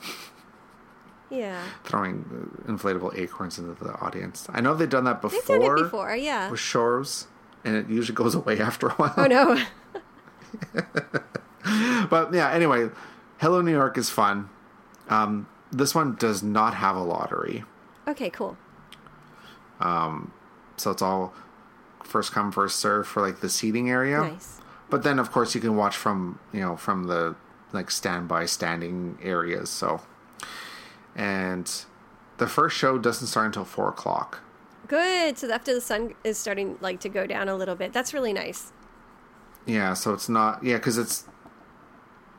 [1.31, 1.63] Yeah.
[1.85, 2.25] Throwing
[2.67, 4.47] inflatable acorns into the audience.
[4.51, 5.41] I know they've done that before.
[5.59, 6.51] They've done it before, yeah.
[6.51, 7.27] With shows,
[7.65, 9.15] and it usually goes away after a while.
[9.17, 9.63] Oh no.
[12.11, 12.91] but yeah, anyway,
[13.39, 14.49] Hello New York is fun.
[15.09, 17.65] Um, This one does not have a lottery,
[18.07, 18.57] Okay, cool.
[19.81, 20.33] Um,
[20.77, 21.35] so it's all
[22.03, 24.21] first come first serve for like the seating area.
[24.21, 24.61] Nice.
[24.89, 27.37] But then, of course, you can watch from you know from the
[27.73, 29.69] like standby standing areas.
[29.69, 30.01] So,
[31.19, 31.85] and
[32.39, 34.41] the first show doesn't start until four o'clock.
[34.87, 35.37] Good.
[35.37, 38.33] So after the sun is starting like to go down a little bit, that's really
[38.33, 38.73] nice.
[39.67, 41.25] Yeah, so it's not yeah because it's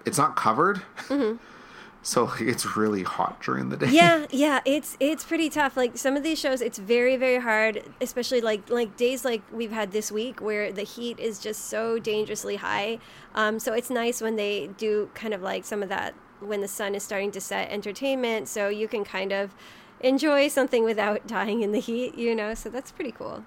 [0.05, 0.81] it's not covered.
[2.01, 3.89] so like, it's really hot during the day.
[3.89, 7.83] yeah yeah it's it's pretty tough like some of these shows it's very very hard
[7.99, 11.99] especially like like days like we've had this week where the heat is just so
[11.99, 12.97] dangerously high
[13.35, 16.67] um, so it's nice when they do kind of like some of that when the
[16.67, 19.53] sun is starting to set entertainment so you can kind of
[20.01, 23.43] enjoy something without dying in the heat you know so that's pretty cool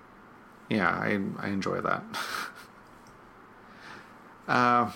[0.68, 2.02] Yeah, I I enjoy that.
[4.48, 4.90] uh,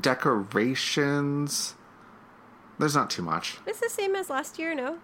[0.00, 1.74] decorations.
[2.78, 3.58] There's not too much.
[3.66, 4.98] it's the same as last year no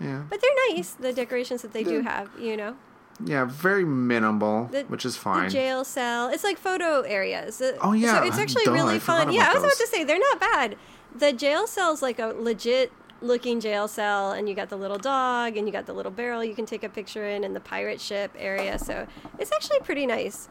[0.00, 2.76] Yeah, but they're nice the decorations that they do have you know
[3.24, 5.44] yeah, very minimal, The- which is fine.
[5.44, 6.28] the jail cell.
[6.28, 7.60] It's like photo areas.
[7.80, 8.20] Oh, yeah.
[8.20, 9.32] so it's actually Duh, really forgot fun.
[9.34, 10.76] Yeah, I was about to say they're not bad.
[11.14, 12.92] The jail cell's like a legit
[13.22, 16.42] looking jail cell, and you got the little dog, and you got the little barrel
[16.42, 18.78] you can take a picture in, and the pirate ship area.
[18.78, 19.06] So
[19.38, 20.48] it's actually pretty nice,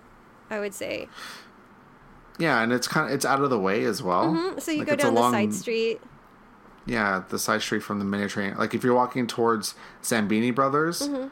[0.49, 1.07] I would say.
[2.37, 4.27] yeah, and it's kind of it's out of the way as well.
[4.33, 4.61] Mhm.
[4.61, 5.99] So you Like, go down the long- side street.
[6.85, 8.55] Yeah, the side street from the mini train.
[8.57, 11.27] Like if you're walking towards Zambini Brothers, Mm-hmm.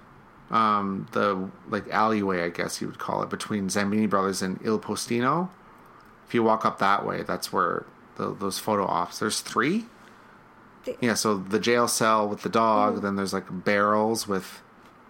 [0.52, 4.80] Um, the like alleyway, I guess you would call it, between Zambini Brothers and Il
[4.80, 5.50] Postino.
[6.28, 7.86] If you walk up that way, that's where
[8.18, 9.20] the, those photo ops.
[9.20, 9.86] There's three.
[10.86, 13.02] The- Yeah, so the jail cell with the dog.
[13.02, 14.62] Then there's like barrels with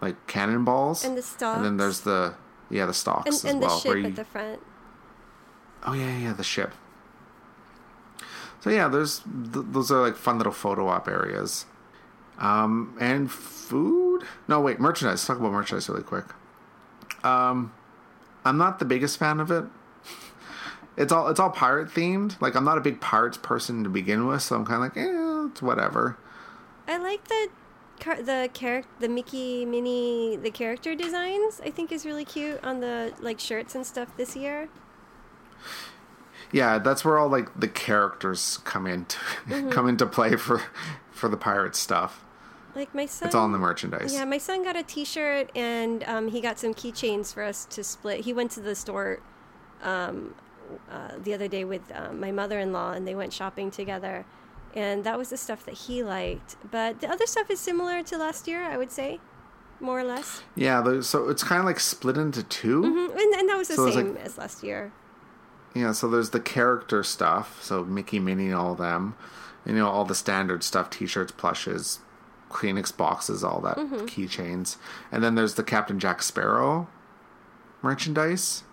[0.01, 1.57] like cannonballs, And the stocks.
[1.57, 2.35] and then there's the
[2.69, 3.79] yeah the stalks And, as and the well.
[3.79, 4.59] ship you, at the front.
[5.85, 6.73] Oh yeah, yeah, the ship.
[8.61, 9.19] So yeah, there's
[9.53, 11.65] th- those are like fun little photo op areas,
[12.37, 14.23] um, and food.
[14.47, 15.13] No, wait, merchandise.
[15.13, 16.25] Let's talk about merchandise really quick.
[17.23, 17.73] Um,
[18.45, 19.65] I'm not the biggest fan of it.
[20.95, 22.39] It's all it's all pirate themed.
[22.41, 24.97] Like I'm not a big pirates person to begin with, so I'm kind of like,
[24.97, 26.17] eh, it's whatever.
[26.87, 27.49] I like the
[27.99, 31.61] car- the character, the Mickey Minnie, the character designs.
[31.63, 34.69] I think is really cute on the like shirts and stuff this year.
[36.51, 39.17] Yeah, that's where all like the characters come into
[39.69, 40.63] come into play for
[41.11, 42.23] for the pirate stuff.
[42.77, 43.27] Like my son.
[43.27, 44.13] It's all in the merchandise.
[44.13, 47.83] Yeah, my son got a T-shirt and um, he got some keychains for us to
[47.83, 48.21] split.
[48.21, 49.19] He went to the store
[49.81, 50.35] um,
[50.91, 54.25] uh, the other day with um, my mother-in-law, and they went shopping together.
[54.75, 56.55] And that was the stuff that he liked.
[56.69, 59.19] But the other stuff is similar to last year, I would say,
[59.79, 60.43] more or less.
[60.55, 63.75] Yeah, so it's kind of like split into 2 Mhm, And, and that was the
[63.75, 64.91] So same like- as last year.
[65.73, 69.15] Yeah, so there's the character stuff, so Mickey, Minnie, all of them.
[69.65, 71.99] You know, all the standard stuff, t-shirts, plushes,
[72.49, 74.77] Kleenex boxes, all that, keychains.
[75.11, 76.87] And then there's the Captain Jack Sparrow
[77.81, 78.63] merchandise.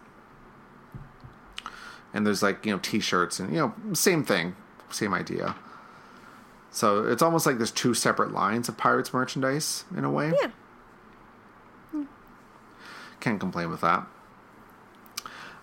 [2.13, 4.55] And there's like, you know, t-shirts and, you know, same thing,
[4.91, 5.57] same idea.
[6.71, 10.33] So it's almost like there's two separate lines of Pirates merchandise in a way.
[10.41, 10.51] Yeah.
[13.21, 14.07] Can't complain with that.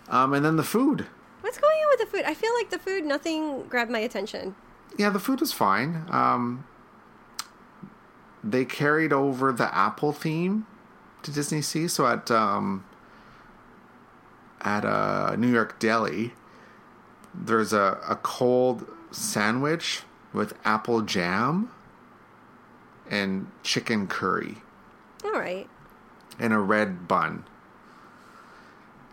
[0.08, 1.06] Um, and then the food.
[1.42, 2.24] What's going on with the food?
[2.26, 4.54] I feel like the food, nothing grabbed my attention.
[4.98, 6.04] Yeah, the food was fine.
[6.10, 6.66] Um,
[8.42, 10.66] they carried over the Apple theme
[11.22, 11.88] to Disney Sea.
[11.88, 12.84] So at um,
[14.60, 16.32] at uh, New York Deli,
[17.34, 21.70] there's a, a cold sandwich with apple jam
[23.10, 24.56] and chicken curry
[25.24, 25.68] All right.
[26.38, 27.44] and a red bun.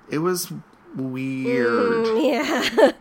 [0.10, 0.52] It was
[0.96, 2.06] weird.
[2.06, 2.92] Mm, yeah.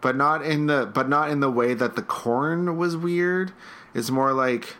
[0.00, 3.52] but not in the but not in the way that the corn was weird.
[3.92, 4.76] It's more like,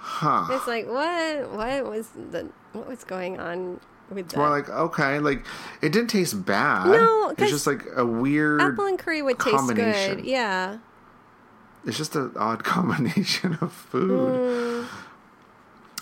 [0.00, 0.46] huh?
[0.50, 1.50] it's like what?
[1.52, 2.48] What was the?
[2.72, 4.38] What was going on with It's that?
[4.40, 5.44] more like okay, like
[5.82, 6.86] it didn't taste bad.
[6.86, 8.60] No, it's just like a weird.
[8.62, 10.24] Apple and curry would taste good.
[10.24, 10.78] Yeah.
[11.86, 14.84] It's just an odd combination of food.
[14.84, 14.86] Mm,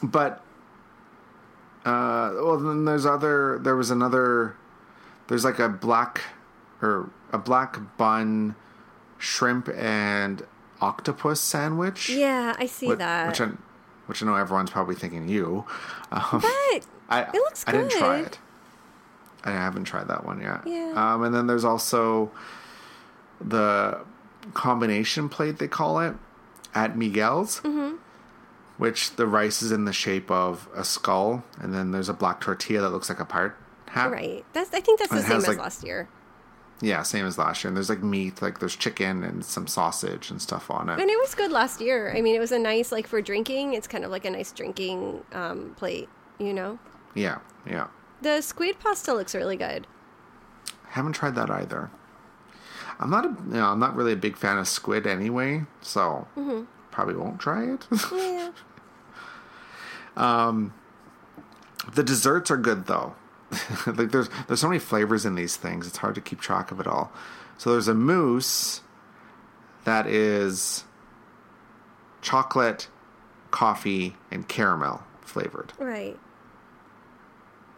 [0.03, 0.43] But
[1.85, 3.59] uh, well, then there's other.
[3.63, 4.57] There was another.
[5.29, 6.23] There's like a black
[6.83, 8.57] or a black bun,
[9.19, 10.43] shrimp and
[10.81, 12.09] octopus sandwich.
[12.11, 13.29] yeah, I see that.
[13.29, 13.51] Which I,
[14.09, 15.65] which I know everyone's probably thinking you.
[16.11, 16.43] Um, but
[17.09, 17.75] I, It looks good.
[17.75, 18.39] I didn't try it.
[19.45, 20.63] I haven't tried that one yet.
[20.67, 20.93] Yeah.
[20.97, 22.31] Um, and then there's also
[23.41, 24.01] the
[24.55, 26.15] combination plate they call it
[26.75, 27.97] at Miguel's, Mm-hmm.
[28.79, 32.41] which the rice is in the shape of a skull, and then there's a black
[32.41, 33.53] tortilla that looks like a pirate
[33.89, 34.11] hat.
[34.11, 36.09] right, that's I think that's the same as like- last year.
[36.81, 37.69] Yeah, same as last year.
[37.69, 41.01] And there's like meat, like there's chicken and some sausage and stuff on it.
[41.01, 42.15] And it was good last year.
[42.17, 43.75] I mean, it was a nice like for drinking.
[43.75, 46.09] It's kind of like a nice drinking um, plate,
[46.39, 46.79] you know.
[47.15, 47.89] Yeah, yeah.
[48.23, 49.87] The squid pasta looks really good.
[50.91, 51.91] Haven't tried that either.
[53.01, 56.27] I'm not a, you know, I'm not really a big fan of squid anyway, so
[56.91, 57.87] probably won't try it.
[58.13, 58.51] Yeah.
[60.17, 60.73] um,
[61.95, 63.15] the desserts are good though.
[63.87, 65.87] like there's there's so many flavors in these things.
[65.87, 67.13] It's hard to keep track of it all.
[67.57, 68.83] So there's a mousse
[69.85, 70.85] that is
[72.21, 72.89] chocolate,
[73.51, 75.73] coffee, and caramel flavored.
[75.79, 76.19] Right.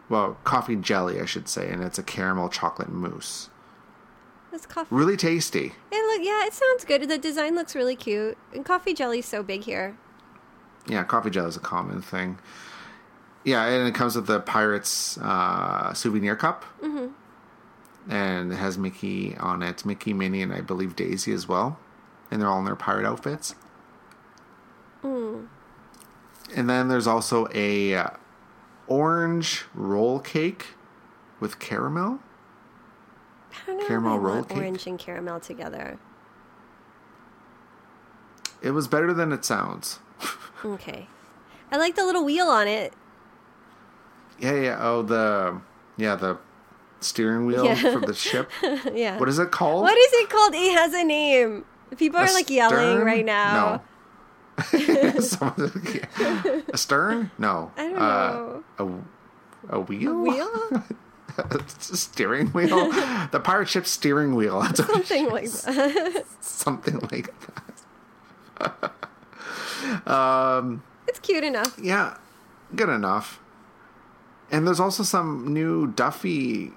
[0.09, 3.49] Well, coffee jelly, I should say, and it's a caramel chocolate mousse.
[4.51, 4.93] That's coffee.
[4.93, 5.73] Really tasty.
[5.93, 7.09] It look yeah, it sounds good.
[7.09, 8.37] The design looks really cute.
[8.53, 9.97] And coffee jelly's so big here.
[10.89, 12.39] Yeah, coffee jelly is a common thing.
[13.45, 16.65] Yeah, and it comes with the Pirates uh, souvenir cup.
[16.83, 17.09] Mm-hmm.
[18.13, 19.85] And it has Mickey on it.
[19.85, 21.79] Mickey, Minnie, and I believe Daisy as well.
[22.31, 23.55] And they're all in their pirate outfits.
[25.03, 25.49] Mm.
[26.55, 28.11] And then there's also a uh,
[28.87, 30.67] orange roll cake
[31.39, 32.21] with caramel.
[33.53, 33.87] I don't know.
[33.87, 34.59] Caramel roll cake?
[34.59, 35.99] Orange and caramel together.
[38.63, 39.99] It was better than it sounds.
[40.63, 41.07] Okay.
[41.73, 42.93] I like the little wheel on it.
[44.41, 44.79] Yeah, yeah.
[44.81, 45.61] Oh, the
[45.97, 46.39] yeah the
[47.01, 47.75] steering wheel Yeah.
[47.75, 48.51] for the ship.
[48.95, 49.19] yeah.
[49.19, 49.83] What is it called?
[49.83, 50.55] What is it called?
[50.55, 51.65] It has a name.
[51.97, 53.81] People A are like yelling right now.
[53.81, 53.83] No.
[56.73, 57.31] A stern?
[57.39, 57.73] No.
[57.77, 58.89] I don't Uh, a,
[59.77, 60.13] a wheel?
[60.13, 60.85] A wheel?
[61.39, 61.61] A
[61.97, 62.91] steering wheel.
[63.33, 64.61] the pirate ship steering wheel.
[64.61, 66.25] That's Something like that.
[66.41, 67.33] Something like
[68.59, 68.93] that.
[70.07, 71.79] um, it's cute enough.
[71.81, 72.17] yeah,
[72.77, 73.40] good enough.
[74.51, 76.73] And there's also some new Duffy.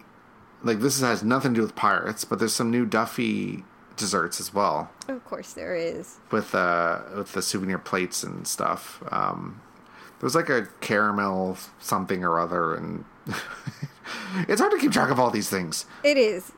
[0.64, 3.64] Like this has nothing to do with pirates, but there's some new Duffy
[3.98, 4.90] desserts as well.
[5.08, 6.18] Of course there is.
[6.32, 9.04] with uh with the souvenir plates and stuff.
[9.12, 9.62] Um,
[10.20, 13.04] there was like a caramel something or other, and
[14.48, 15.86] it's hard to keep track of all these things.
[16.04, 16.54] It is.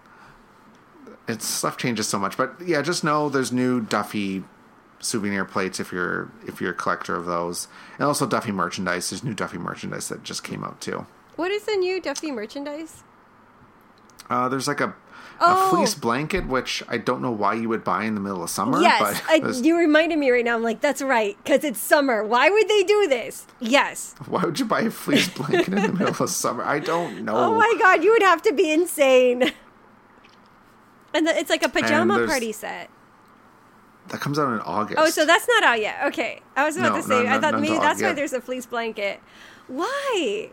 [1.27, 4.43] It's stuff changes so much, but yeah, just know there's new Duffy
[4.99, 7.67] souvenir plates if you're if you're a collector of those,
[7.97, 9.09] and also Duffy merchandise.
[9.09, 11.05] There's new Duffy merchandise that just came out too.
[11.35, 13.03] What is the new Duffy merchandise?
[14.29, 14.95] Uh, there's like a.
[15.41, 15.67] Oh.
[15.67, 18.49] A fleece blanket, which I don't know why you would buy in the middle of
[18.49, 18.79] summer.
[18.79, 20.55] yes, but I, you reminded me right now.
[20.55, 22.23] I'm like, that's right, because it's summer.
[22.23, 23.45] Why would they do this?
[23.59, 24.15] Yes.
[24.27, 26.63] why would you buy a fleece blanket in the middle of summer?
[26.63, 27.35] I don't know.
[27.35, 29.51] Oh my god, you would have to be insane.
[31.13, 32.89] And the, it's like a pajama party set.
[34.09, 34.99] That comes out in August.
[34.99, 36.05] Oh, so that's not out yet.
[36.07, 37.23] Okay, I was about No, to say.
[37.23, 38.15] no, I no, thought maybe that's why yet.
[38.15, 39.19] there's a fleece blanket.
[39.67, 40.51] Why?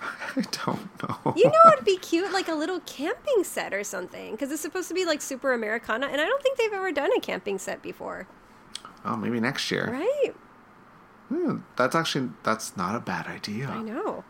[0.36, 1.34] I don't know.
[1.36, 4.88] You know, it'd be cute, like a little camping set or something, because it's supposed
[4.88, 7.82] to be like super Americana, and I don't think they've ever done a camping set
[7.82, 8.26] before,
[9.04, 9.90] Oh, maybe next year.
[9.92, 10.34] right?
[11.28, 13.68] Hmm, that's actually that's not a bad idea.
[13.68, 14.24] I know.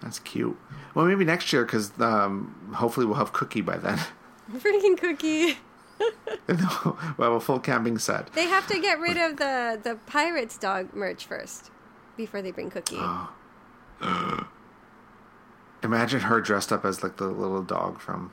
[0.00, 0.56] That's cute.
[0.94, 3.98] Well, maybe next year because um, hopefully we'll have Cookie by then.
[4.56, 5.58] Freaking cookie.
[6.48, 8.32] we'll have a full camping set.
[8.32, 11.70] They have to get rid of the the pirates dog merch first
[12.16, 12.98] before they bring Cookie.
[15.82, 18.32] Imagine her dressed up as like the little dog from.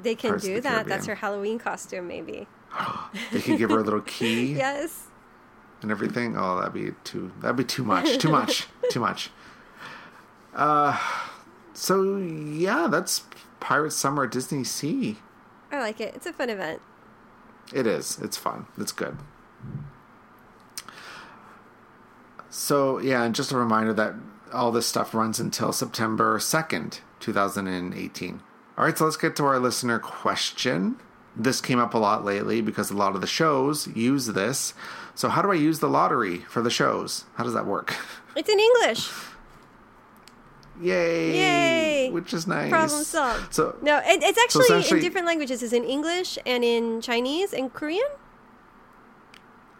[0.00, 0.86] they can do the that.
[0.86, 2.46] That's her Halloween costume, maybe.
[3.32, 5.06] They could give her a little key Yes.
[5.82, 6.36] and everything.
[6.36, 7.32] Oh, that'd be too.
[7.40, 8.18] That'd be too much.
[8.18, 8.66] Too much.
[8.90, 9.30] too much.
[10.54, 10.98] Uh,
[11.72, 13.24] so yeah, that's
[13.60, 15.18] Pirate Summer at Disney Sea.
[15.72, 16.14] I like it.
[16.14, 16.82] It's a fun event.
[17.72, 18.18] It is.
[18.20, 18.66] It's fun.
[18.78, 19.16] It's good.
[22.50, 24.14] So, yeah, and just a reminder that
[24.52, 28.42] all this stuff runs until September 2nd, 2018.
[28.76, 30.96] All right, so let's get to our listener question.
[31.34, 34.74] This came up a lot lately because a lot of the shows use this.
[35.14, 37.24] So, how do I use the lottery for the shows?
[37.36, 37.96] How does that work?
[38.36, 39.10] It's in English.
[40.80, 41.36] Yay!
[41.36, 41.81] Yay!
[42.12, 42.70] Which is nice.
[42.70, 43.54] Problem solved.
[43.54, 45.62] So, No, it, it's actually in different languages.
[45.62, 48.08] It's in English and in Chinese and Korean.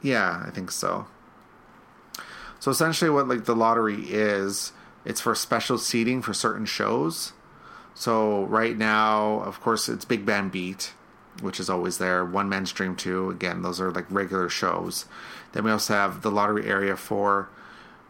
[0.03, 1.07] Yeah, I think so.
[2.59, 4.73] So essentially, what like the lottery is,
[5.05, 7.33] it's for special seating for certain shows.
[7.95, 10.93] So right now, of course, it's Big Band Beat,
[11.41, 12.25] which is always there.
[12.25, 15.07] One Man's Dream Two, again, those are like regular shows.
[15.53, 17.49] Then we also have the lottery area for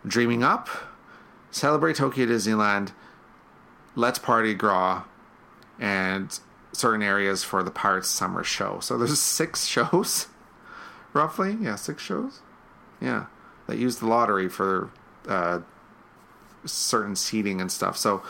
[0.06, 0.68] Dreaming Up,
[1.50, 2.92] Celebrate Tokyo Disneyland,
[3.94, 5.04] Let's Party Gras,
[5.78, 6.38] and
[6.72, 8.80] certain areas for the Pirates Summer Show.
[8.80, 10.28] So there's six shows
[11.14, 12.40] roughly yeah six shows
[12.98, 13.26] yeah
[13.66, 14.90] that use the lottery for
[15.28, 15.60] uh
[16.64, 18.22] certain seating and stuff so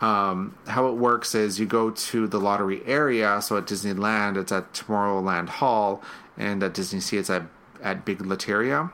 [0.00, 3.40] um, how it works is you go to the lottery area.
[3.42, 6.02] So at Disneyland, it's at Tomorrowland Hall,
[6.38, 7.42] and at Disney Sea, it's at
[7.82, 8.90] at Biglietteria.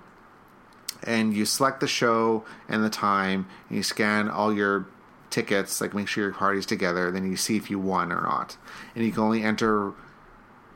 [1.05, 4.89] And you select the show and the time, and you scan all your
[5.37, 7.11] tickets, like make sure your party's together.
[7.11, 8.57] Then you see if you won or not,
[8.95, 9.93] and you can only enter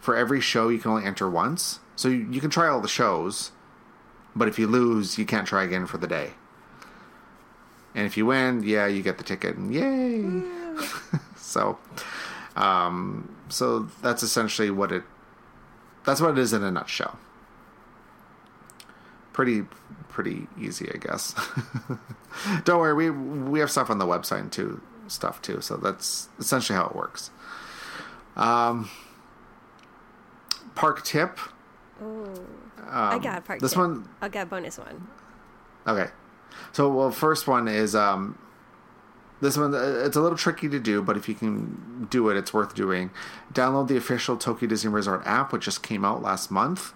[0.00, 0.68] for every show.
[0.68, 3.52] You can only enter once, so you, you can try all the shows,
[4.36, 6.32] but if you lose, you can't try again for the day.
[7.94, 10.42] And if you win, yeah, you get the ticket, and yay!
[11.36, 11.78] so,
[12.54, 15.04] um, so that's essentially what it.
[16.04, 17.18] That's what it is in a nutshell.
[19.32, 19.62] Pretty,
[20.10, 21.34] pretty easy, I guess.
[22.64, 25.60] Don't worry, we we have stuff on the website too, stuff too.
[25.60, 27.30] So that's essentially how it works.
[28.36, 28.88] Um,
[30.74, 31.38] park tip.
[32.02, 32.32] Oh
[32.88, 33.48] I got.
[33.50, 33.78] Um, this tip.
[33.78, 35.06] one- I got bonus one.
[35.86, 36.08] Okay.
[36.72, 38.38] So, well, first one is um,
[39.40, 39.74] this one.
[39.74, 42.74] uh, It's a little tricky to do, but if you can do it, it's worth
[42.74, 43.10] doing.
[43.52, 46.92] Download the official Tokyo Disney Resort app, which just came out last month.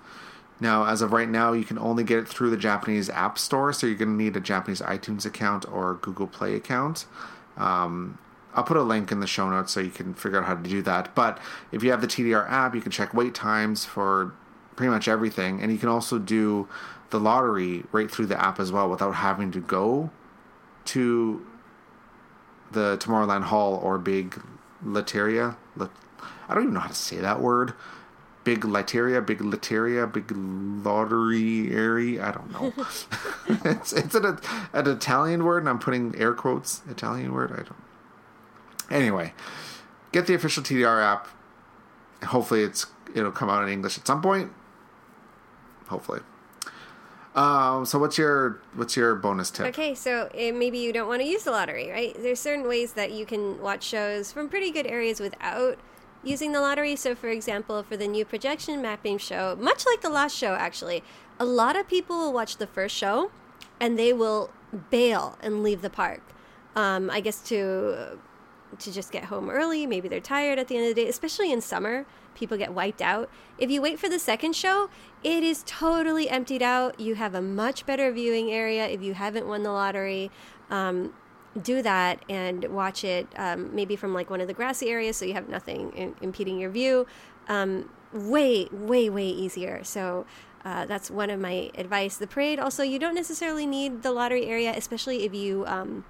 [0.64, 3.70] Now, as of right now, you can only get it through the Japanese App Store,
[3.74, 7.04] so you're going to need a Japanese iTunes account or Google Play account.
[7.58, 8.16] Um,
[8.54, 10.62] I'll put a link in the show notes so you can figure out how to
[10.66, 11.14] do that.
[11.14, 11.38] But
[11.70, 14.32] if you have the TDR app, you can check wait times for
[14.74, 16.66] pretty much everything, and you can also do
[17.10, 20.08] the lottery right through the app as well without having to go
[20.86, 21.44] to
[22.72, 24.40] the Tomorrowland Hall or Big
[24.82, 25.56] Lateria.
[25.78, 27.74] I don't even know how to say that word.
[28.44, 32.26] Big Lateria, Big Lateria, Big Lottery area.
[32.26, 32.72] I don't know.
[33.64, 34.38] it's it's an,
[34.72, 37.52] an Italian word, and I'm putting air quotes Italian word.
[37.52, 37.82] I don't.
[38.90, 39.32] Anyway,
[40.12, 41.28] get the official TDR app.
[42.24, 44.52] Hopefully, it's it'll come out in English at some point.
[45.88, 46.20] Hopefully.
[47.34, 49.66] Um, so what's your what's your bonus tip?
[49.66, 52.14] Okay, so uh, maybe you don't want to use the lottery, right?
[52.16, 55.78] There's certain ways that you can watch shows from pretty good areas without
[56.24, 56.96] using the lottery.
[56.96, 61.02] So, for example, for the new projection mapping show, much like the last show, actually,
[61.38, 63.30] a lot of people will watch the first show
[63.80, 64.50] and they will
[64.90, 66.22] bail and leave the park.
[66.76, 68.18] Um, I guess to
[68.78, 69.86] to just get home early.
[69.86, 72.06] Maybe they're tired at the end of the day, especially in summer.
[72.34, 73.30] People get wiped out.
[73.56, 74.90] If you wait for the second show,
[75.22, 76.98] it is totally emptied out.
[76.98, 80.30] You have a much better viewing area if you haven't won the lottery.
[80.70, 81.14] Um,
[81.60, 85.24] do that and watch it um, maybe from like one of the grassy areas so
[85.24, 87.06] you have nothing in- impeding your view.
[87.48, 89.82] Um, way, way, way easier.
[89.84, 90.24] So
[90.64, 92.16] uh, that's one of my advice.
[92.16, 95.64] The parade also, you don't necessarily need the lottery area, especially if you.
[95.66, 96.04] Um,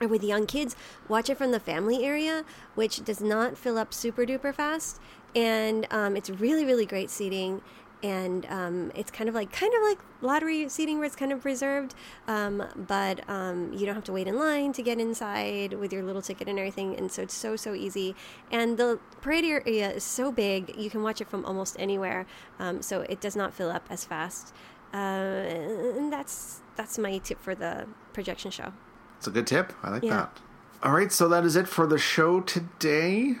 [0.00, 0.76] or with young kids,
[1.08, 2.44] watch it from the family area,
[2.76, 5.00] which does not fill up super duper fast,
[5.34, 7.62] and um, it's really really great seating,
[8.02, 11.44] and um, it's kind of like kind of like lottery seating where it's kind of
[11.44, 11.94] reserved,
[12.26, 16.02] um, but um, you don't have to wait in line to get inside with your
[16.02, 18.14] little ticket and everything, and so it's so so easy.
[18.50, 22.26] And the parade area is so big, you can watch it from almost anywhere,
[22.58, 24.54] um, so it does not fill up as fast.
[24.92, 28.72] Uh, and that's that's my tip for the projection show.
[29.18, 29.72] It's a good tip.
[29.82, 30.16] I like Yeah.
[30.16, 30.40] that.
[30.82, 33.38] All right, so that is it for the show today.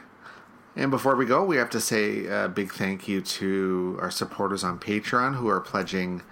[0.78, 4.62] And before we go, we have to say a big thank you to our supporters
[4.62, 6.22] on Patreon who are pledging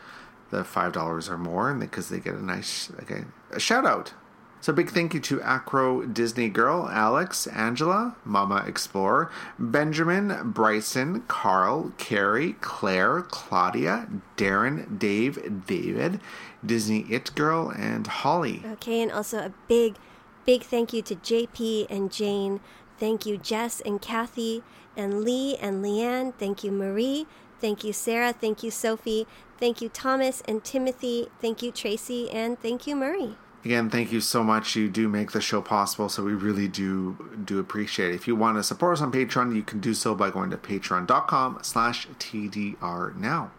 [0.51, 4.15] the five dollars or more, and because they get a nice okay a shout out.
[4.61, 11.93] So big thank you to Acro Disney Girl, Alex, Angela, Mama Explorer, Benjamin, Bryson, Carl,
[11.99, 16.21] Carrie, Claire, Claudia, Darren, Dave, David,
[16.65, 18.63] Disney It Girl, and Holly.
[18.65, 19.97] Okay, and also a big,
[20.45, 22.61] big thank you to JP and Jane.
[22.99, 24.63] Thank you, Jess and Kathy,
[24.97, 26.35] and Lee and Leanne.
[26.35, 27.27] Thank you, Marie.
[27.61, 28.33] Thank you, Sarah.
[28.33, 29.27] Thank you, Sophie.
[29.59, 31.29] Thank you, Thomas and Timothy.
[31.41, 32.31] Thank you, Tracy.
[32.31, 33.37] And thank you, Murray.
[33.65, 34.77] Again, thank you so much.
[34.77, 38.15] You do make the show possible, so we really do do appreciate it.
[38.15, 40.57] If you want to support us on Patreon, you can do so by going to
[40.57, 43.51] patreon.com slash TDR now.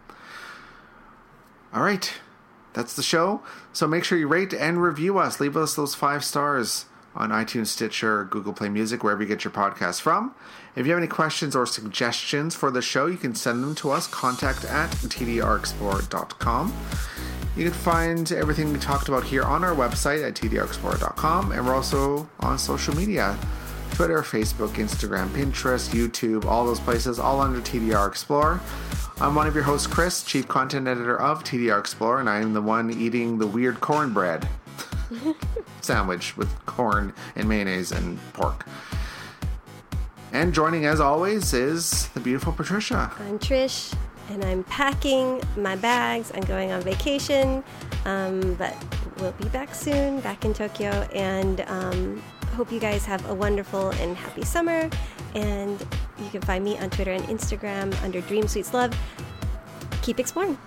[1.74, 2.10] All right,
[2.72, 3.42] that's the show.
[3.74, 5.40] So make sure you rate and review us.
[5.40, 6.86] Leave us those five stars
[7.18, 10.34] on iTunes, Stitcher, Google Play Music, wherever you get your podcast from.
[10.76, 13.90] If you have any questions or suggestions for the show, you can send them to
[13.90, 14.06] us.
[14.06, 16.72] Contact at tdrexplorer.com.
[17.56, 21.74] You can find everything we talked about here on our website at tdrexplorer.com, and we're
[21.74, 23.36] also on social media
[23.90, 28.60] Twitter, Facebook, Instagram, Pinterest, YouTube, all those places, all under TDR Explorer.
[29.20, 32.52] I'm one of your hosts, Chris, Chief Content Editor of TDR Explorer, and I am
[32.52, 34.46] the one eating the weird cornbread
[35.80, 38.66] sandwich with corn and mayonnaise and pork.
[40.32, 43.10] And joining, as always, is the beautiful Patricia.
[43.20, 43.94] I'm Trish,
[44.28, 46.30] and I'm packing my bags.
[46.34, 47.64] I'm going on vacation,
[48.04, 48.76] um, but
[49.18, 52.22] we'll be back soon, back in Tokyo, and um,
[52.54, 54.90] hope you guys have a wonderful and happy summer.
[55.34, 55.80] And
[56.18, 58.98] you can find me on Twitter and Instagram under Dream Sweets Love.
[60.02, 60.58] Keep exploring.